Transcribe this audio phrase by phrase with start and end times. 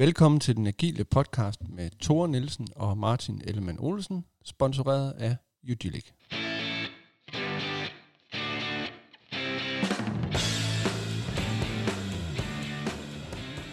[0.00, 5.36] Velkommen til den agile podcast med Thor Nielsen og Martin Ellemann Olsen, sponsoreret af
[5.70, 6.04] Udilic.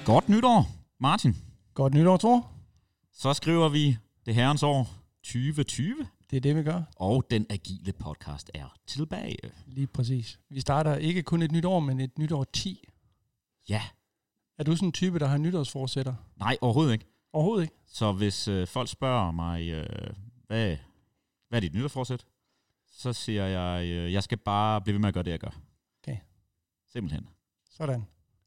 [0.05, 0.68] Godt nytår,
[1.00, 1.36] Martin.
[1.74, 2.52] Godt nytår, Thor.
[3.14, 4.89] Så skriver vi det herrens år
[5.23, 6.82] 2020, Det er det, vi gør.
[6.96, 9.38] og den agile podcast er tilbage.
[9.68, 10.39] Lige præcis.
[10.50, 12.84] Vi starter ikke kun et nyt år, men et nyt år 10.
[13.70, 13.82] Ja,
[14.58, 16.14] Er du sådan en type, der har nytårsforsætter?
[16.36, 17.06] nej, overhovedet ikke.
[17.34, 17.76] Overhovedet ikke.
[17.88, 20.10] Så hvis øh, folk spørger mig, øh,
[20.48, 20.78] hvad,
[21.50, 22.25] hvad er dit nytårsforsæt?
[22.92, 25.60] Så siger jeg, øh, jeg skal bare blive ved med at gøre det, jeg gør.
[26.04, 26.18] Okay.
[26.92, 27.28] Simpelthen.
[27.78, 28.06] Sådan.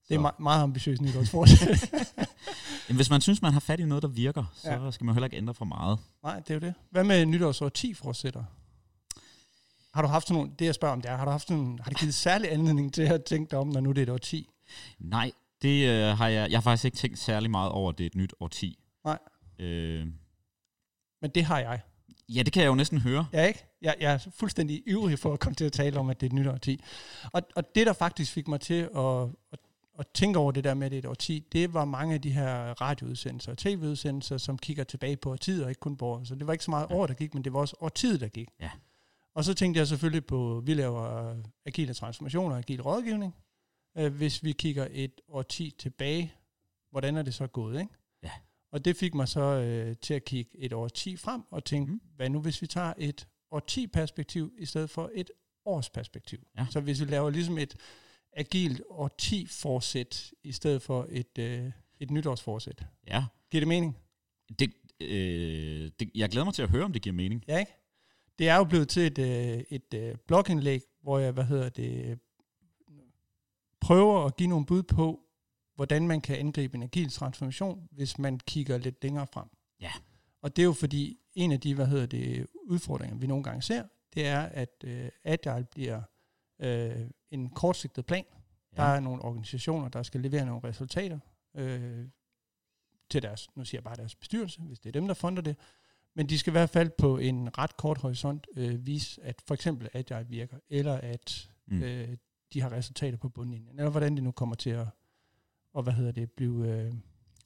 [0.08, 1.92] Det er me- meget ambitiøst nytårsforsæt.
[2.88, 4.90] Jamen, hvis man synes, man har fat i noget, der virker, så Ja.
[4.90, 5.98] skal man heller ikke ændre for meget.
[6.22, 6.74] Nej, det er jo det.
[6.90, 8.44] Hvad med nytårsår 10 forsætter?
[9.94, 11.78] Har du haft sådan nogle, det jeg spørger om, det er, har du haft sådan,
[11.82, 14.08] har det givet særlig anledning til at tænke dig om, når nu det er et
[14.10, 14.48] år 10?
[14.98, 15.32] Nej,
[15.62, 18.08] det øh, har jeg, jeg har faktisk ikke tænkt særlig meget over, at det er
[18.08, 18.78] et nyt årti.
[19.04, 19.18] Nej.
[19.58, 20.06] Øh,
[21.22, 21.80] Men det har jeg.
[22.28, 23.26] ja, det kan jeg jo næsten høre.
[23.32, 23.64] Ja, ikke?
[23.82, 26.30] Jeg, jeg er fuldstændig ivrig for at komme til at tale om, at det er
[26.30, 26.80] et nyt årti.
[27.32, 29.58] Og, og det, der faktisk fik mig til at, at,
[29.98, 32.20] at tænke over det der med, at det er et årti, det var mange af
[32.22, 36.24] de her radioudsendelser og tv-udsendelser, som kigger tilbage på årtiet og ikke kun på år.
[36.24, 36.94] Så det var ikke så meget Ja.
[36.94, 38.48] år, der gik, men det var også årtiet, der gik.
[38.60, 38.70] Ja.
[39.34, 41.34] Og så tænkte jeg selvfølgelig på, vi laver
[41.66, 43.34] agile transformationer og agil rådgivning.
[43.98, 46.32] Øh, Hvis vi kigger et årti tilbage,
[46.90, 47.94] hvordan er det så gået, ikke?
[48.22, 48.30] Ja.
[48.72, 52.00] Og det fik mig så øh, til at kigge et årti frem og tænke, mm.
[52.16, 55.30] hvad nu hvis vi tager et årti-perspektiv i stedet for et
[55.64, 56.46] årsperspektiv?
[56.58, 56.66] Ja.
[56.70, 57.76] Så hvis vi laver ligesom et
[58.32, 62.84] agilt årti-forsæt i stedet for et, øh, et nytårsforsæt.
[63.06, 63.96] Ja, Giver det mening?
[64.58, 67.44] det, øh, det, jeg glæder mig til at høre, om det giver mening.
[67.48, 67.72] Ja, ikke?
[68.38, 72.18] Det er jo blevet til et, øh, et øh, blogindlæg, hvor jeg, hvad hedder det,
[73.90, 75.20] prøver at give nogle bud på,
[75.74, 79.48] hvordan man kan angribe en agil transformation, hvis man kigger lidt længere frem.
[79.80, 79.92] Ja.
[80.42, 83.62] Og det er jo fordi, en af de, hvad hedder det, udfordringer, vi nogle gange
[83.62, 86.02] ser, det er, at øh, agile bliver
[86.60, 88.24] øh, en kortsigtet plan.
[88.72, 88.82] Ja.
[88.82, 91.18] Der er nogle organisationer, der skal levere nogle resultater
[91.56, 92.08] øh,
[93.10, 95.56] til deres, nu siger jeg bare deres bestyrelse, hvis det er dem, der fonder det.
[96.16, 99.54] Men de skal i hvert fald på en ret kort horisont øh, vise, at for
[99.54, 101.82] eksempel agile virker, eller at Mm.
[101.82, 102.16] øh,
[102.52, 104.86] de har resultater på bundlinjen, eller hvordan det nu kommer til at,
[105.72, 106.92] og hvad hedder det, blive, øh,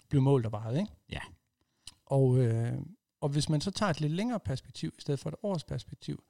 [0.08, 0.78] blive målt og vejet.
[0.78, 0.92] Ikke?
[1.10, 1.20] Ja.
[2.06, 2.78] Og, øh,
[3.20, 6.24] og hvis man så tager et lidt længere perspektiv, i stedet for et års perspektiv,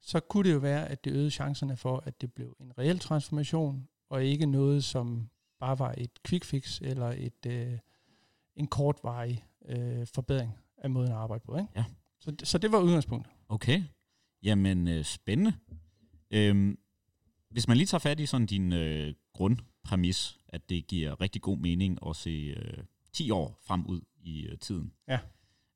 [0.00, 2.98] så kunne det jo være, at det øgede chancerne for, at det blev en reel
[2.98, 5.28] transformation, og ikke noget, som
[5.60, 7.78] bare var et quick fix, eller et, øh,
[8.56, 11.56] en kortvarig øh, forbedring af måden at arbejde på.
[11.56, 11.68] Ikke?
[11.76, 11.84] Ja.
[12.20, 13.32] Så, så det var udgangspunktet.
[13.48, 13.82] Okay,
[14.42, 15.52] jamen øh, spændende.
[16.30, 16.78] Øhm,
[17.50, 21.58] hvis man lige tager fat i sådan din øh, grundpræmis, at det giver rigtig god
[21.58, 24.92] mening at se øh, 10 år frem ud i øh, tiden.
[25.08, 25.18] Ja.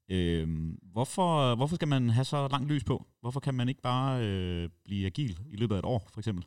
[0.08, 3.06] Øhm, hvorfor, hvorfor skal man have så langt lys på?
[3.20, 6.44] Hvorfor kan man ikke bare øh, blive agil i løbet af et år, for eksempel?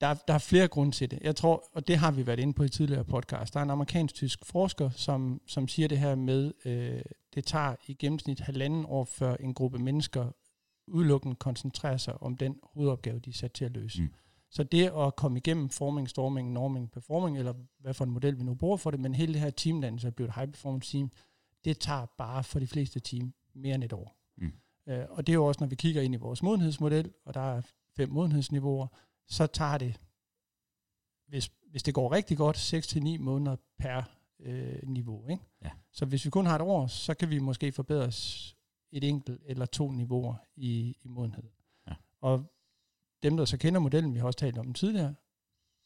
[0.00, 1.18] Der, er- der er flere grunde til det.
[1.22, 3.70] Jeg tror, og det har vi været inde på i tidligere podcast, der er en
[3.70, 7.02] amerikansk-tysk forsker, som, som siger det her med, øh,
[7.34, 10.32] det tager i gennemsnit halvanden år, før en gruppe mennesker
[10.88, 14.02] udelukkende koncentrerer sig om den hovedopgave, de er sat til at løse.
[14.02, 14.12] Mm.
[14.50, 18.42] Så det at komme igennem forming, storming, norming, performing, eller hvad for en model vi
[18.42, 21.10] nu bruger for det, men hele det her teamdannelse er blevet et high performance team,
[21.64, 24.16] det tager bare for de fleste team mere end et år.
[24.36, 24.52] Mm.
[24.88, 27.40] Øh, og det er jo også, når vi kigger ind i vores modenhedsmodel, og der
[27.40, 27.62] er
[27.96, 28.86] fem modenhedsniveauer,
[29.28, 30.00] så tager det,
[31.28, 34.02] hvis, hvis det går rigtig godt, 6-9 måneder per
[34.40, 35.28] øh, niveau.
[35.28, 35.42] Ikke?
[35.64, 35.70] Ja.
[35.92, 38.55] Så hvis vi kun har et år, så kan vi måske forbedre os
[38.92, 41.50] et enkelt eller to niveauer i, i modenhed.
[41.88, 41.94] Ja.
[42.20, 42.44] Og
[43.22, 45.14] dem, der så kender modellen, vi har også talt om tidligere,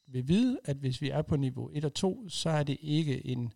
[0.07, 3.27] vil vide, at hvis vi er på niveau 1 og 2, så er det ikke
[3.27, 3.53] en,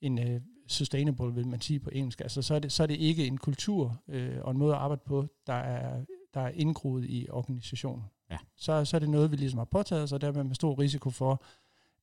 [0.00, 2.20] en uh, sustainable, vil man sige på engelsk.
[2.20, 4.80] Altså, så er det, så er det ikke en kultur øh, og en måde at
[4.80, 6.04] arbejde på, der er,
[6.34, 8.04] der er indgroet i organisationen.
[8.30, 8.38] Ja.
[8.56, 11.10] Så, så er det noget, vi ligesom har påtaget os, og dermed med stor risiko
[11.10, 11.42] for,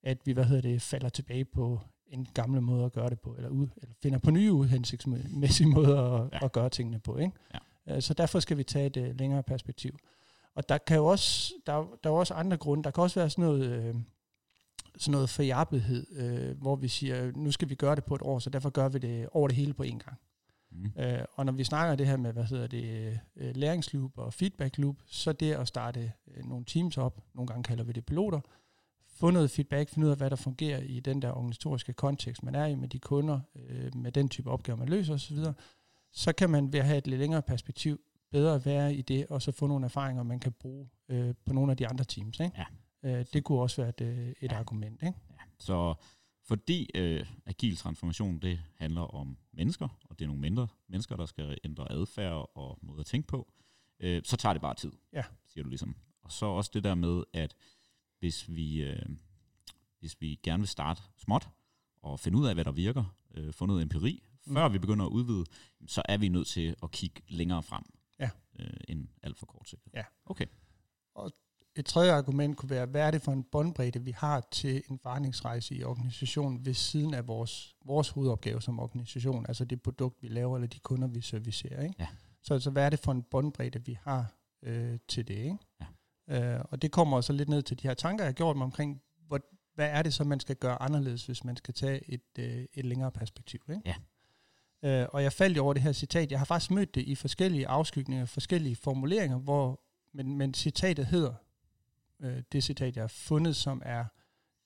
[0.04, 1.80] at vi, hvad hedder det, falder tilbage på
[2.14, 6.02] en gamle måde at gøre det på, eller, ud, eller finder på nye uhensigtsmæssige måder
[6.02, 6.46] at, Ja.
[6.46, 7.18] at gøre tingene på.
[7.18, 7.32] Ikke?
[7.88, 7.96] Ja.
[7.96, 9.98] Øh, Så derfor skal vi tage et øh, længere perspektiv.
[10.56, 12.84] Og der kan jo også, der, er- der er også andre grunde.
[12.84, 13.96] Der kan også være sådan noget, øh,
[14.98, 18.40] sådan noget forjappethed, øh, hvor vi siger, nu skal vi gøre det på et år,
[18.40, 20.18] så derfor gør vi det over det hele på én gang.
[20.72, 20.92] Mm.
[21.04, 24.96] Øh, og når vi snakker det her med, hvad hedder det, læringsloop og feedback loop,
[25.08, 26.12] så det at starte
[26.44, 28.40] nogle teams op, nogle gange kalder vi det piloter,
[29.24, 32.56] få noget feedback, finde ud af, hvad der fungerer i den der organisatoriske kontekst, man
[32.56, 35.38] er i med de kunder, øh, med den type opgaver, man løser osv.,
[36.12, 38.00] så kan man ved at have et lidt længere perspektiv
[38.32, 41.72] bedre være i det, og så få nogle erfaringer, man kan bruge øh, på nogle
[41.72, 42.40] af de andre teams.
[42.40, 42.66] Ikke?
[43.04, 43.20] Ja.
[43.20, 44.58] Øh, det kunne også være et, øh, et Ja.
[44.60, 45.04] argument.
[45.04, 45.18] Ikke?
[45.32, 45.36] Ja.
[45.60, 45.94] Så
[46.48, 51.26] Fordi øh, agil transformation, det handler om mennesker, og det er nogle mindre mennesker, der
[51.26, 53.52] skal ændre adfærd og måde at tænke på,
[54.00, 55.24] øh, så tager det bare tid, Ja.
[55.48, 55.96] siger du ligesom.
[56.24, 57.56] Og så også det der med, at
[58.24, 59.06] hvis vi, øh,
[60.00, 61.50] hvis vi gerne vil starte småt,
[62.02, 64.54] og finde ud af, hvad der virker, øh, få noget empiri, Mm.
[64.56, 65.46] før vi begynder at udvide,
[65.88, 67.84] så er vi nødt til at kigge længere frem,
[68.20, 68.30] Ja.
[68.60, 69.82] øh, end alt for kort sigt.
[69.94, 70.04] Ja.
[70.26, 70.46] Okay.
[71.76, 75.00] Et tredje argument kunne være, hvad er det for en båndbredde, vi har til en
[75.00, 80.28] forandringsrejse i organisationen ved siden af vores, vores hovedopgave som organisation, altså det produkt, vi
[80.28, 81.84] laver, eller de kunder, vi servicerer.
[81.84, 81.96] Ikke?
[82.00, 82.08] Ja.
[82.44, 84.34] Så altså, hvad er det for en båndbredde, vi har
[84.64, 85.36] øh, til det?
[85.38, 85.58] Ikke?
[86.30, 88.66] Øh, og det kommer så lidt ned til de her tanker, jeg har gjort mig
[88.66, 89.40] omkring, hvor,
[89.76, 92.86] hvad er det så, man skal gøre anderledes, hvis man skal tage et, øh, et
[92.86, 93.62] længere perspektiv.
[93.70, 93.82] Ikke?
[93.86, 93.96] Ja.
[94.84, 96.32] Øh, og jeg faldt over det her citat.
[96.32, 99.82] Jeg har faktisk mødt det i forskellige afskygninger, forskellige formuleringer, hvor,
[100.14, 101.34] men, men citatet hedder,
[102.22, 104.06] øh, det citat, jeg har fundet, som er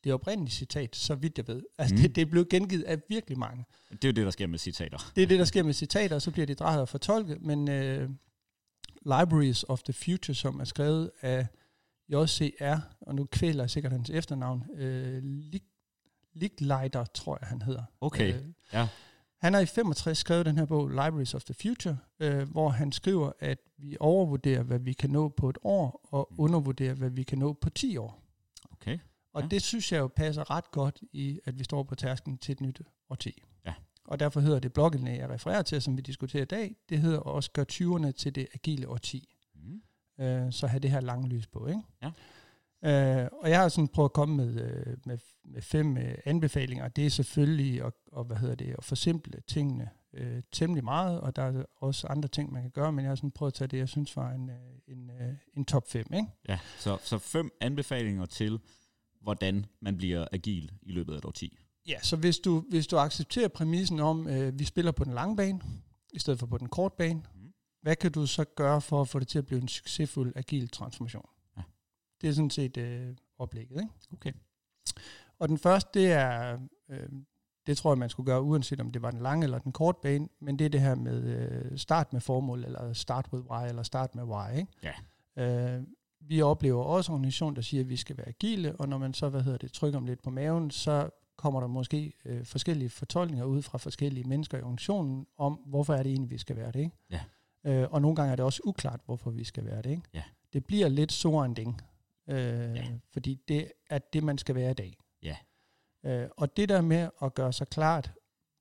[0.04, 1.64] det oprindelige citat, så vidt jeg ved.
[1.78, 2.02] Altså mm.
[2.02, 3.66] det, det er blevet gengivet af virkelig mange.
[3.92, 5.12] Det er jo det, der sker med citater.
[5.16, 7.70] Det er det, der sker med citater, og så bliver de drejet og fortolket, men
[7.70, 8.10] øh,
[9.06, 11.48] Libraries of the Future, som er skrevet af
[12.10, 15.74] JCR, og nu kvæler jeg sikkert hans efternavn, øh, Lig-
[16.34, 17.84] Liglighter, tror jeg, han hedder.
[18.02, 18.42] Okay, Øh,
[18.74, 18.88] ja.
[19.42, 22.92] Han har i 65 skrevet den her bog, Libraries of the Future, øh, hvor han
[22.92, 26.40] skriver, at vi overvurderer, hvad vi kan nå på et år, og Mm.
[26.40, 28.24] undervurderer, hvad vi kan nå på 10 år.
[28.72, 29.00] Okay.
[29.34, 29.48] Og ja.
[29.48, 32.62] det synes jeg jo passer ret godt i, at vi står på tærsken til et
[32.62, 33.44] nyt årti.
[33.66, 33.74] Ja.
[34.08, 37.20] Og derfor hedder det blogindlæg, jeg refererer til, som vi diskuterer i dag, det hedder
[37.20, 39.36] også gør 20'erne til det agile årti.
[39.56, 39.82] Mm.
[40.24, 41.82] Øh, så have det her lange lys på, ikke?
[42.04, 42.12] Ja.
[42.84, 46.88] Øh, og jeg har sådan prøvet at komme med, øh, med, med fem øh, anbefalinger.
[46.88, 51.36] Det er selvfølgelig at, og, hvad hedder det, at forsimple tingene øh, temmelig meget, og
[51.36, 53.68] der er også andre ting, man kan gøre, men jeg har sådan prøvet at tage
[53.68, 54.56] det, jeg synes var en, øh,
[54.88, 56.28] en, øh, en top 5, ikke?
[56.50, 58.60] Ja, så, så fem anbefalinger til,
[59.22, 61.58] hvordan man bliver agil i løbet af et årti.
[61.88, 65.36] Ja, så hvis du, hvis du accepterer præmissen om, øh, vi spiller på den lange
[65.36, 65.62] bane,
[66.14, 67.54] i stedet for på den korte bane, mm.
[67.82, 70.70] hvad kan du så gøre for at få det til at blive en succesfuld agil
[70.70, 71.30] transformation?
[71.58, 71.62] Ja.
[72.22, 73.82] Det er sådan set øh, oplægget.
[73.82, 73.94] Ikke?
[74.14, 74.32] Okay.
[75.40, 77.10] Og den første, det er, øh,
[77.68, 80.00] det tror jeg, man skulle gøre, uanset om det var den lange eller den korte
[80.02, 83.68] bane, men det er det her med øh, start med formål, eller start with why,
[83.68, 84.58] eller start med why.
[84.58, 84.94] Ikke?
[85.38, 85.78] Ja.
[85.78, 85.84] Øh,
[86.22, 89.14] vi oplever også en organisation, der siger, at vi skal være agile, og når man
[89.14, 92.90] så, hvad hedder det, trykker dem lidt på maven, så kommer der måske øh, forskellige
[92.90, 96.72] fortolkninger ud fra forskellige mennesker i organisationen om, hvorfor er det egentlig, vi skal være
[96.72, 96.80] det.
[96.80, 96.96] Ikke?
[97.10, 97.22] Ja.
[97.64, 99.90] Øh, og nogle gange er det også uklart, hvorfor vi skal være det.
[99.90, 100.04] Ikke?
[100.14, 100.24] Ja.
[100.54, 101.82] Det bliver lidt så en ding,
[102.30, 102.38] øh,
[102.76, 102.86] Ja.
[103.14, 104.98] fordi det er det, man skal være i dag.
[105.24, 105.38] Ja.
[106.06, 108.12] Øh, og det der med at gøre sig klart,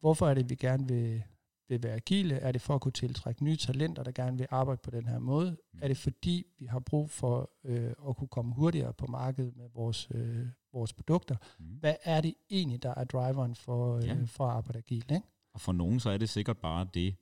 [0.00, 1.22] hvorfor er det, vi gerne vil,
[1.68, 2.34] vil være agile?
[2.34, 5.18] Er det for at kunne tiltrække nye talenter, der gerne vil arbejde på den her
[5.18, 5.50] måde?
[5.50, 5.78] Mm.
[5.82, 9.68] Er det fordi, vi har brug for øh, at kunne komme hurtigere på markedet med
[9.74, 11.36] vores, øh, vores produkter?
[11.58, 11.64] Mm.
[11.66, 14.16] Hvad er det egentlig, der er driveren for, øh, Ja.
[14.26, 15.10] for at arbejde agilt?
[15.10, 15.26] Ikke?
[15.54, 17.14] Og for nogen så er det sikkert bare det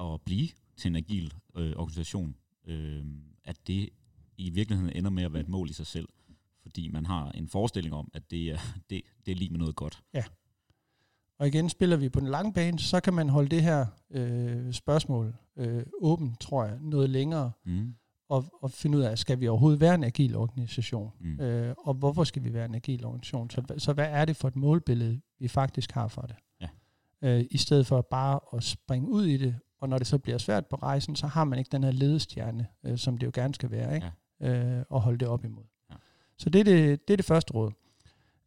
[0.00, 2.36] at blive til en agil øh, organisation,
[2.66, 3.04] øh,
[3.44, 3.88] at det
[4.36, 6.08] i virkeligheden ender med at være et mål i sig selv,
[6.62, 8.58] fordi man har en forestilling om, at det er,
[8.90, 10.02] det, det er lige med noget godt.
[11.38, 14.72] Og igen, spiller vi på den lange bane, så kan man holde det her øh,
[14.72, 17.94] spørgsmål øh, åbent, tror jeg, noget længere, Mm.
[18.28, 21.12] og, og finde ud af, skal vi overhovedet være en agil organisation?
[21.20, 21.40] Mm.
[21.40, 23.50] Øh, og hvorfor skal vi være en agil organisation?
[23.50, 26.36] Så, så hvad er det for et målbillede, vi faktisk har for det?
[26.60, 26.68] Ja.
[27.22, 30.38] Øh, I stedet for bare at springe ud i det, og når det så bliver
[30.38, 33.54] svært på rejsen, så har man ikke den her ledestjerne, øh, som det jo gerne
[33.54, 34.10] skal være, ikke?
[34.40, 34.78] Ja.
[34.78, 35.64] Øh, og holde det op imod.
[35.90, 35.94] Ja.
[36.38, 37.72] Så det er det, det er det første råd.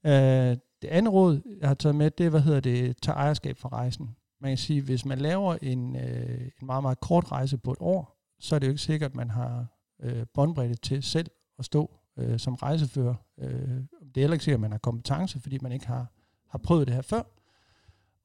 [0.05, 3.57] Øh, det andet råd, jeg har taget med, det er, hvad hedder det, tage ejerskab
[3.57, 4.15] for rejsen.
[4.41, 7.77] Man kan sige, hvis man laver en, øh, en meget, meget kort rejse på et
[7.79, 9.65] år, så er det jo ikke sikkert, at man har
[10.03, 11.29] øh, båndbredde til selv
[11.59, 13.15] at stå øh, som rejsefører.
[13.39, 16.11] Øh, det er heller ikke sikkert, at man har kompetence, fordi man ikke har,
[16.49, 17.21] har prøvet det her før.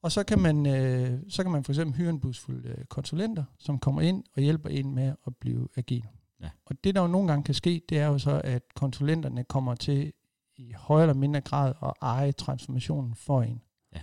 [0.01, 3.43] Og så kan man, øh, så kan man for eksempel hyre en busfuld øh, konsulenter,
[3.59, 6.07] som kommer ind og hjælper en med at blive agil.
[6.41, 6.49] Ja.
[6.65, 9.75] Og det, der jo nogle gange kan ske, det er jo så, at konsulenterne kommer
[9.75, 10.13] til
[10.57, 13.61] i højere eller mindre grad at eje transformationen for en.
[13.95, 14.01] Ja.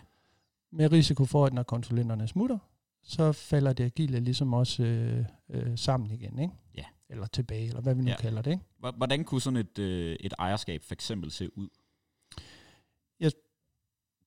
[0.72, 2.58] Med risiko for, at når konsulenterne smutter,
[3.02, 6.54] så falder det agile ligesom også øh, øh, sammen igen, ikke?
[6.76, 6.84] Ja.
[7.08, 8.12] Eller tilbage, eller hvad vi nu Ja.
[8.12, 8.20] ja.
[8.20, 8.64] kalder det, ikke?
[8.96, 11.68] Hvordan kunne sådan et, øh, et ejerskab for eksempel se ud?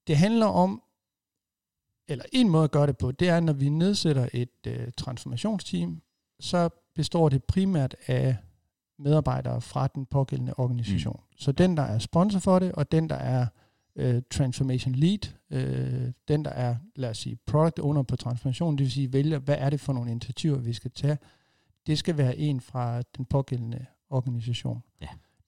[0.07, 0.83] Det handler om,
[2.07, 6.01] eller en måde at gøre det på, det er, når vi nedsætter et øh, transformationsteam,
[6.39, 8.37] så består det primært af
[9.03, 11.19] medarbejdere fra den pågældende organisation.
[11.19, 11.37] Mm.
[11.37, 13.47] Så den, der er sponsor for det, og den, der er
[13.95, 18.83] øh, transformation lead, øh, den, der er, lad os sige, product owner på transformation, det
[18.83, 21.17] vil sige, vælger, hvad er det for nogle initiativer, vi skal tage,
[21.87, 24.83] det skal være en fra den pågældende organisation.
[25.01, 25.07] Ja.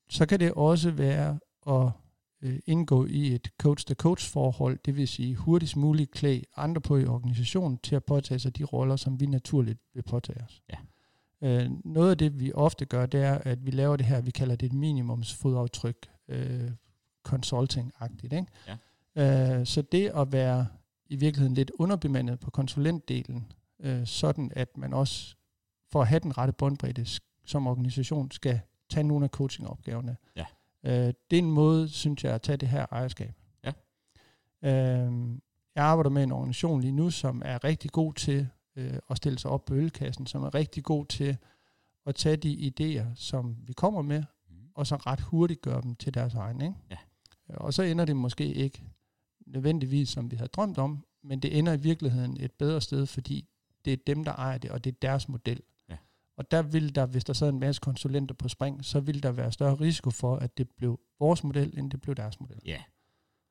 [0.10, 1.92] Så kan det også være at
[2.42, 7.06] øh, indgå i et coach-to-coach forhold, det vil sige hurtigst muligt klæde andre på i
[7.06, 10.62] organisationen til at påtage sig de roller, som vi naturligt vil påtage os.
[10.70, 10.76] Ja.
[11.46, 14.32] Øh, noget af det, vi ofte gør, det er, at vi laver det her, vi
[14.32, 16.72] kalder det et minimumsfodaftryk, øh,
[17.28, 18.36] consulting-agtigt.
[18.36, 18.46] Ikke?
[19.16, 19.60] Ja.
[19.60, 20.68] Øh, så det at være
[21.10, 25.36] i virkeligheden lidt underbemandet på konsulentdelen, øh, sådan at man også
[25.92, 27.06] for at have den rette båndbredde
[27.46, 28.60] som organisation skal
[28.90, 30.18] tage nogle af coachingopgaverne.
[30.36, 30.46] Ja.
[30.84, 33.34] Øh, det er en måde, synes jeg, at tage det her ejerskab.
[33.64, 33.72] Ja.
[34.64, 35.38] Øh,
[35.76, 39.40] jeg arbejder med en organisation lige nu, som er rigtig god til øh, at stille
[39.40, 41.38] sig op på ølkassen, som er rigtig god til
[42.06, 44.56] at tage de idéer, som vi kommer med, Mm.
[44.76, 46.62] og så ret hurtigt gøre dem til deres egen.
[46.62, 46.76] Ikke?
[46.90, 46.98] Ja.
[47.50, 48.82] Og så ender det måske ikke
[49.46, 53.50] nødvendigvis, som vi havde drømt om, men det ender i virkeligheden et bedre sted, fordi
[53.86, 55.62] det er dem, der ejer det, og det er deres model.
[55.90, 55.98] Ja.
[56.38, 59.32] Og der vil der, hvis der sad en masse konsulenter på spring, så vil der
[59.32, 62.60] være større risiko for, at det blev vores model, end det blev deres model.
[62.66, 62.84] Ja,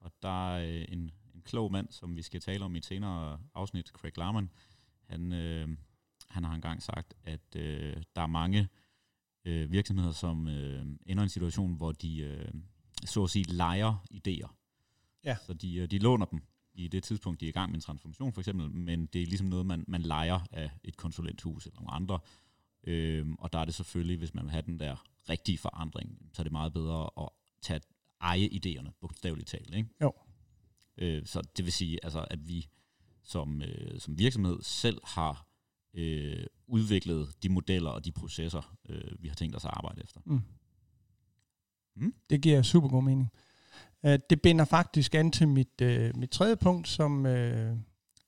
[0.00, 2.84] og der er øh, en, en klog mand, som vi skal tale om i et
[2.84, 4.50] senere afsnit, Craig Larman.
[5.08, 5.68] Han, øh,
[6.28, 8.68] han har engang sagt, at øh, der er mange
[9.44, 12.48] øh, virksomheder, som øh, ender i en situation, hvor de øh,
[13.04, 14.48] så at sige leger idéer.
[15.24, 15.36] Ja.
[15.46, 16.42] Så de, øh, de låner dem
[16.74, 19.26] i det tidspunkt, de er i gang med en transformation for eksempel, men det er
[19.26, 22.18] ligesom noget, man, man leger af et konsulenthus eller nogle andre.
[22.86, 26.42] Øhm, og der er det selvfølgelig, hvis man vil have den der rigtige forandring, så
[26.42, 27.28] er det meget bedre at
[27.62, 27.80] tage
[28.20, 29.74] eje idéerne, bogstaveligt talt.
[29.74, 29.88] Ikke?
[30.02, 30.12] Jo.
[30.98, 32.68] Øh, så det vil sige, altså, at vi
[33.24, 35.46] som, øh, som virksomhed selv har
[35.94, 40.20] øh, udviklet de modeller og de processer, øh, vi har tænkt os at arbejde efter.
[40.24, 40.40] Mm.
[41.96, 42.14] Mm.
[42.30, 43.30] Det giver super god mening.
[44.02, 47.78] Uh, det binder faktisk an til mit, uh, mit tredje punkt, som, uh,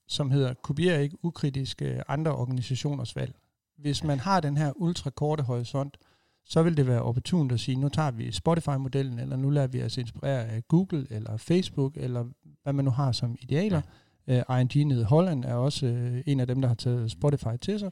[0.09, 3.35] som hedder, kopier ikke ukritisk uh, andre organisationers valg.
[3.77, 5.97] Hvis man har den her ultrakorte horisont,
[6.45, 9.83] så vil det være opportunt at sige, nu tager vi Spotify-modellen, eller nu lader vi
[9.83, 12.29] os inspirere af Google, eller Facebook, eller
[12.63, 13.77] hvad man nu har som idealer.
[13.77, 13.83] Ja.
[14.29, 17.79] ING nede i Holland er også uh, en af dem, der har taget Spotify til
[17.79, 17.91] sig.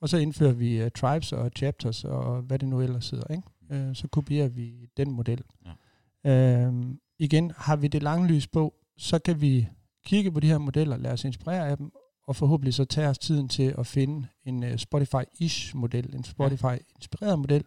[0.00, 3.34] Og så indfører vi uh, tribes og chapters, og hvad det nu ellers hedder.
[3.34, 3.88] Ikke?
[3.88, 5.42] Uh, så kopierer vi den model.
[6.24, 6.68] Ja.
[6.68, 6.84] Uh,
[7.18, 9.68] igen, har vi det lange lys på, så kan vi
[10.04, 11.92] kigge på de her modeller, lade os inspirere af dem,
[12.26, 17.38] og forhåbentlig så tage os tiden til at finde en uh, Spotify-ish model, en Spotify-inspireret
[17.38, 17.64] model,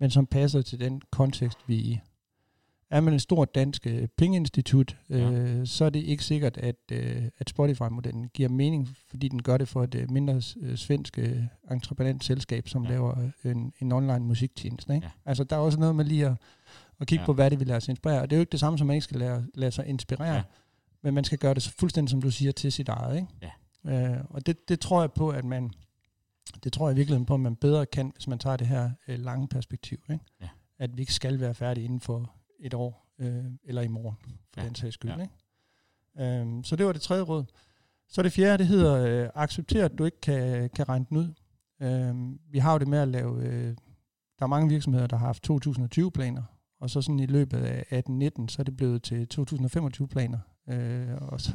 [0.00, 2.00] men som passer til den kontekst, vi er i.
[2.96, 5.64] Er man et stort dansk uh, pengeinstitut, Ja.
[5.64, 6.98] så er det ikke sikkert, at, uh,
[7.38, 10.42] at Spotify-modellen giver mening, fordi den gør det for et uh, mindre
[10.76, 11.18] svensk
[11.70, 12.90] entreprenant selskab, som Ja.
[12.90, 14.94] laver en, en online musiktjeneste.
[14.94, 15.06] Ikke?
[15.06, 15.10] Ja.
[15.24, 16.36] Altså, der er også noget med lige at,
[17.00, 17.26] at kigge Ja.
[17.26, 18.20] på, hvad det vil lade sig inspirere.
[18.22, 20.34] Og det er jo ikke det samme, som man ikke skal lade, lade sig inspirere,
[20.34, 20.42] Ja.
[21.02, 23.16] men man skal gøre det så fuldstændig, som du siger, til sit eget.
[23.16, 23.28] Ikke?
[23.84, 24.14] Ja.
[24.14, 25.70] Øh, og det, det tror jeg på, at man,
[26.64, 29.18] det tror jeg virkelig på, at man bedre kan, hvis man tager det her øh,
[29.18, 29.98] lange perspektiv.
[30.10, 30.24] Ikke?
[30.40, 30.48] Ja.
[30.78, 32.30] At vi ikke skal være færdige inden for
[32.64, 34.16] et år, øh, eller i morgen,
[34.54, 34.66] for Ja.
[34.66, 35.10] den sags skyld.
[35.10, 35.20] Ja.
[35.22, 36.40] Ikke?
[36.40, 37.44] Øhm, så det var det tredje råd.
[38.08, 41.32] Så det fjerde, det hedder, øh, accepter, at du ikke kan, kan regne den ud.
[41.82, 43.76] Øhm, vi har jo det med at lave, øh,
[44.38, 46.42] der er mange virksomheder, der har haft 2020-planer,
[46.80, 50.38] og så sådan i løbet af 18-19, så er det blevet til 2025-planer.
[50.68, 51.52] Øh, og så,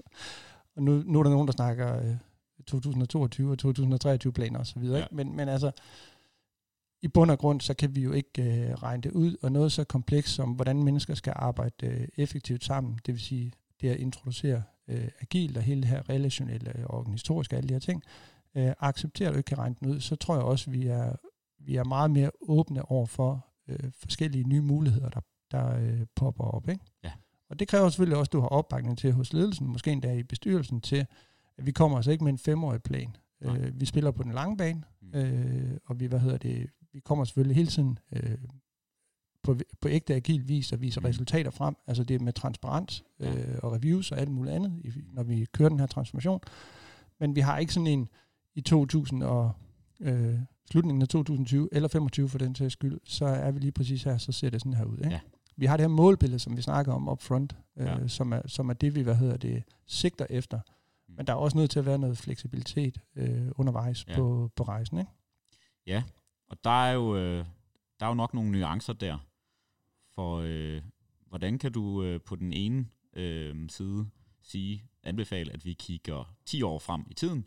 [0.76, 2.16] og nu, nu er der nogen, der snakker øh,
[2.68, 4.84] 2022 og 2023-planer osv.
[4.84, 4.98] Ja.
[4.98, 5.06] Ja.
[5.12, 5.72] Men, men altså,
[7.02, 9.72] i bund og grund, så kan vi jo ikke øh, regne det ud, og noget
[9.72, 13.52] så komplekst som, hvordan mennesker skal arbejde øh, effektivt sammen, det vil sige
[13.82, 17.80] det at introducere øh, agilt og hele det her relationelle og organisatoriske, alle de her
[17.80, 18.04] ting,
[18.56, 21.16] øh, accepterer du ikke kan regne den ud, så tror jeg også, vi er,
[21.60, 26.44] vi er meget mere åbne over for øh, forskellige nye muligheder, der, der øh, popper
[26.44, 26.70] op.
[26.70, 26.86] Ikke?
[27.04, 27.12] Ja.
[27.50, 30.24] Og det kræver selvfølgelig også, at du har opbakning til hos ledelsen, måske endda i
[30.24, 31.06] bestyrelsen, til
[31.58, 33.16] at vi kommer altså ikke med en femårig plan.
[33.42, 35.20] Øh, vi spiller på den lange bane, Mm.
[35.20, 38.38] øh, og vi, hvad hedder det, vi kommer selvfølgelig hele tiden øh,
[39.44, 41.06] på, på ægte agil vis og viser Mm.
[41.06, 41.76] resultater frem.
[41.88, 45.70] Altså det med transparens øh, og reviews og alt muligt andet, i, når vi kører
[45.70, 46.40] den her transformation.
[47.20, 48.10] Men vi har ikke sådan en
[48.56, 49.52] i 2000 og
[50.00, 50.40] øh,
[50.72, 54.18] slutningen af 2020 eller 25 for den sags skyld, så er vi lige præcis her,
[54.18, 54.98] så ser det sådan her ud.
[54.98, 55.10] Ikke?
[55.10, 55.20] Ja.
[55.58, 58.08] Vi har det her målbillede, som vi snakker om up front, øh, Ja.
[58.08, 60.60] som, er, som er det, vi hvad hedder det, sigter efter.
[61.08, 61.14] Mm.
[61.18, 64.16] Men der er også nødt til at være noget fleksibilitet øh, undervejs ja.
[64.16, 64.98] på, på rejsen.
[64.98, 65.12] Ikke?
[65.88, 66.04] Ja,
[66.50, 67.46] og der er jo, øh,
[68.00, 69.18] der er jo nok nogle nuancer der.
[70.16, 70.82] For øh,
[71.28, 74.08] hvordan kan du øh, på den ene øh, side
[74.44, 77.46] sige, anbefale, at vi kigger 10 år frem i tiden,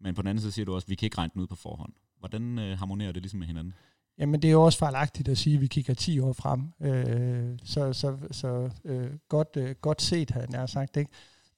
[0.00, 1.46] men på den anden side siger du også, at vi kan ikke regne den ud
[1.46, 1.92] på forhånd.
[2.18, 3.74] Hvordan øh, harmonerer det ligesom med hinanden?
[4.18, 6.72] Jamen, det er jo også fejlagtigt at sige, at vi kigger 10 år frem.
[6.80, 10.96] Øh, så så, så øh, godt, øh, godt set, havde jeg nær sagt.
[10.96, 11.10] Ikke?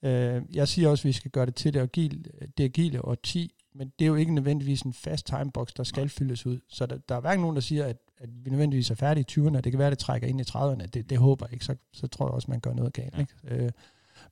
[0.02, 2.24] Øh, jeg siger også, at vi skal gøre det til det agile,
[2.58, 6.08] det agile årti men det er jo ikke nødvendigvis en fast timebox, der skal Nej.
[6.08, 6.60] fyldes ud.
[6.68, 9.40] Så der, der er hverken nogen, der siger, at, at vi nødvendigvis er færdige i
[9.40, 11.64] 20'erne, det kan være, at det trækker ind i 30'erne, det, det håber jeg ikke,
[11.64, 13.14] så, så tror jeg også, man gør noget galt.
[13.14, 13.20] Ja.
[13.20, 13.64] Ikke?
[13.64, 13.70] Øh,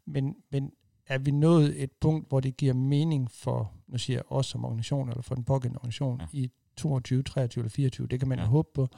[0.07, 0.73] men, men
[1.07, 4.65] er vi nået et punkt, hvor det giver mening for, nu siger jeg os som
[4.65, 6.27] organisation, eller for den pågældende organisation, ja.
[6.33, 8.45] i 22, 23 eller 24, det kan man ja.
[8.45, 8.89] jo håbe på,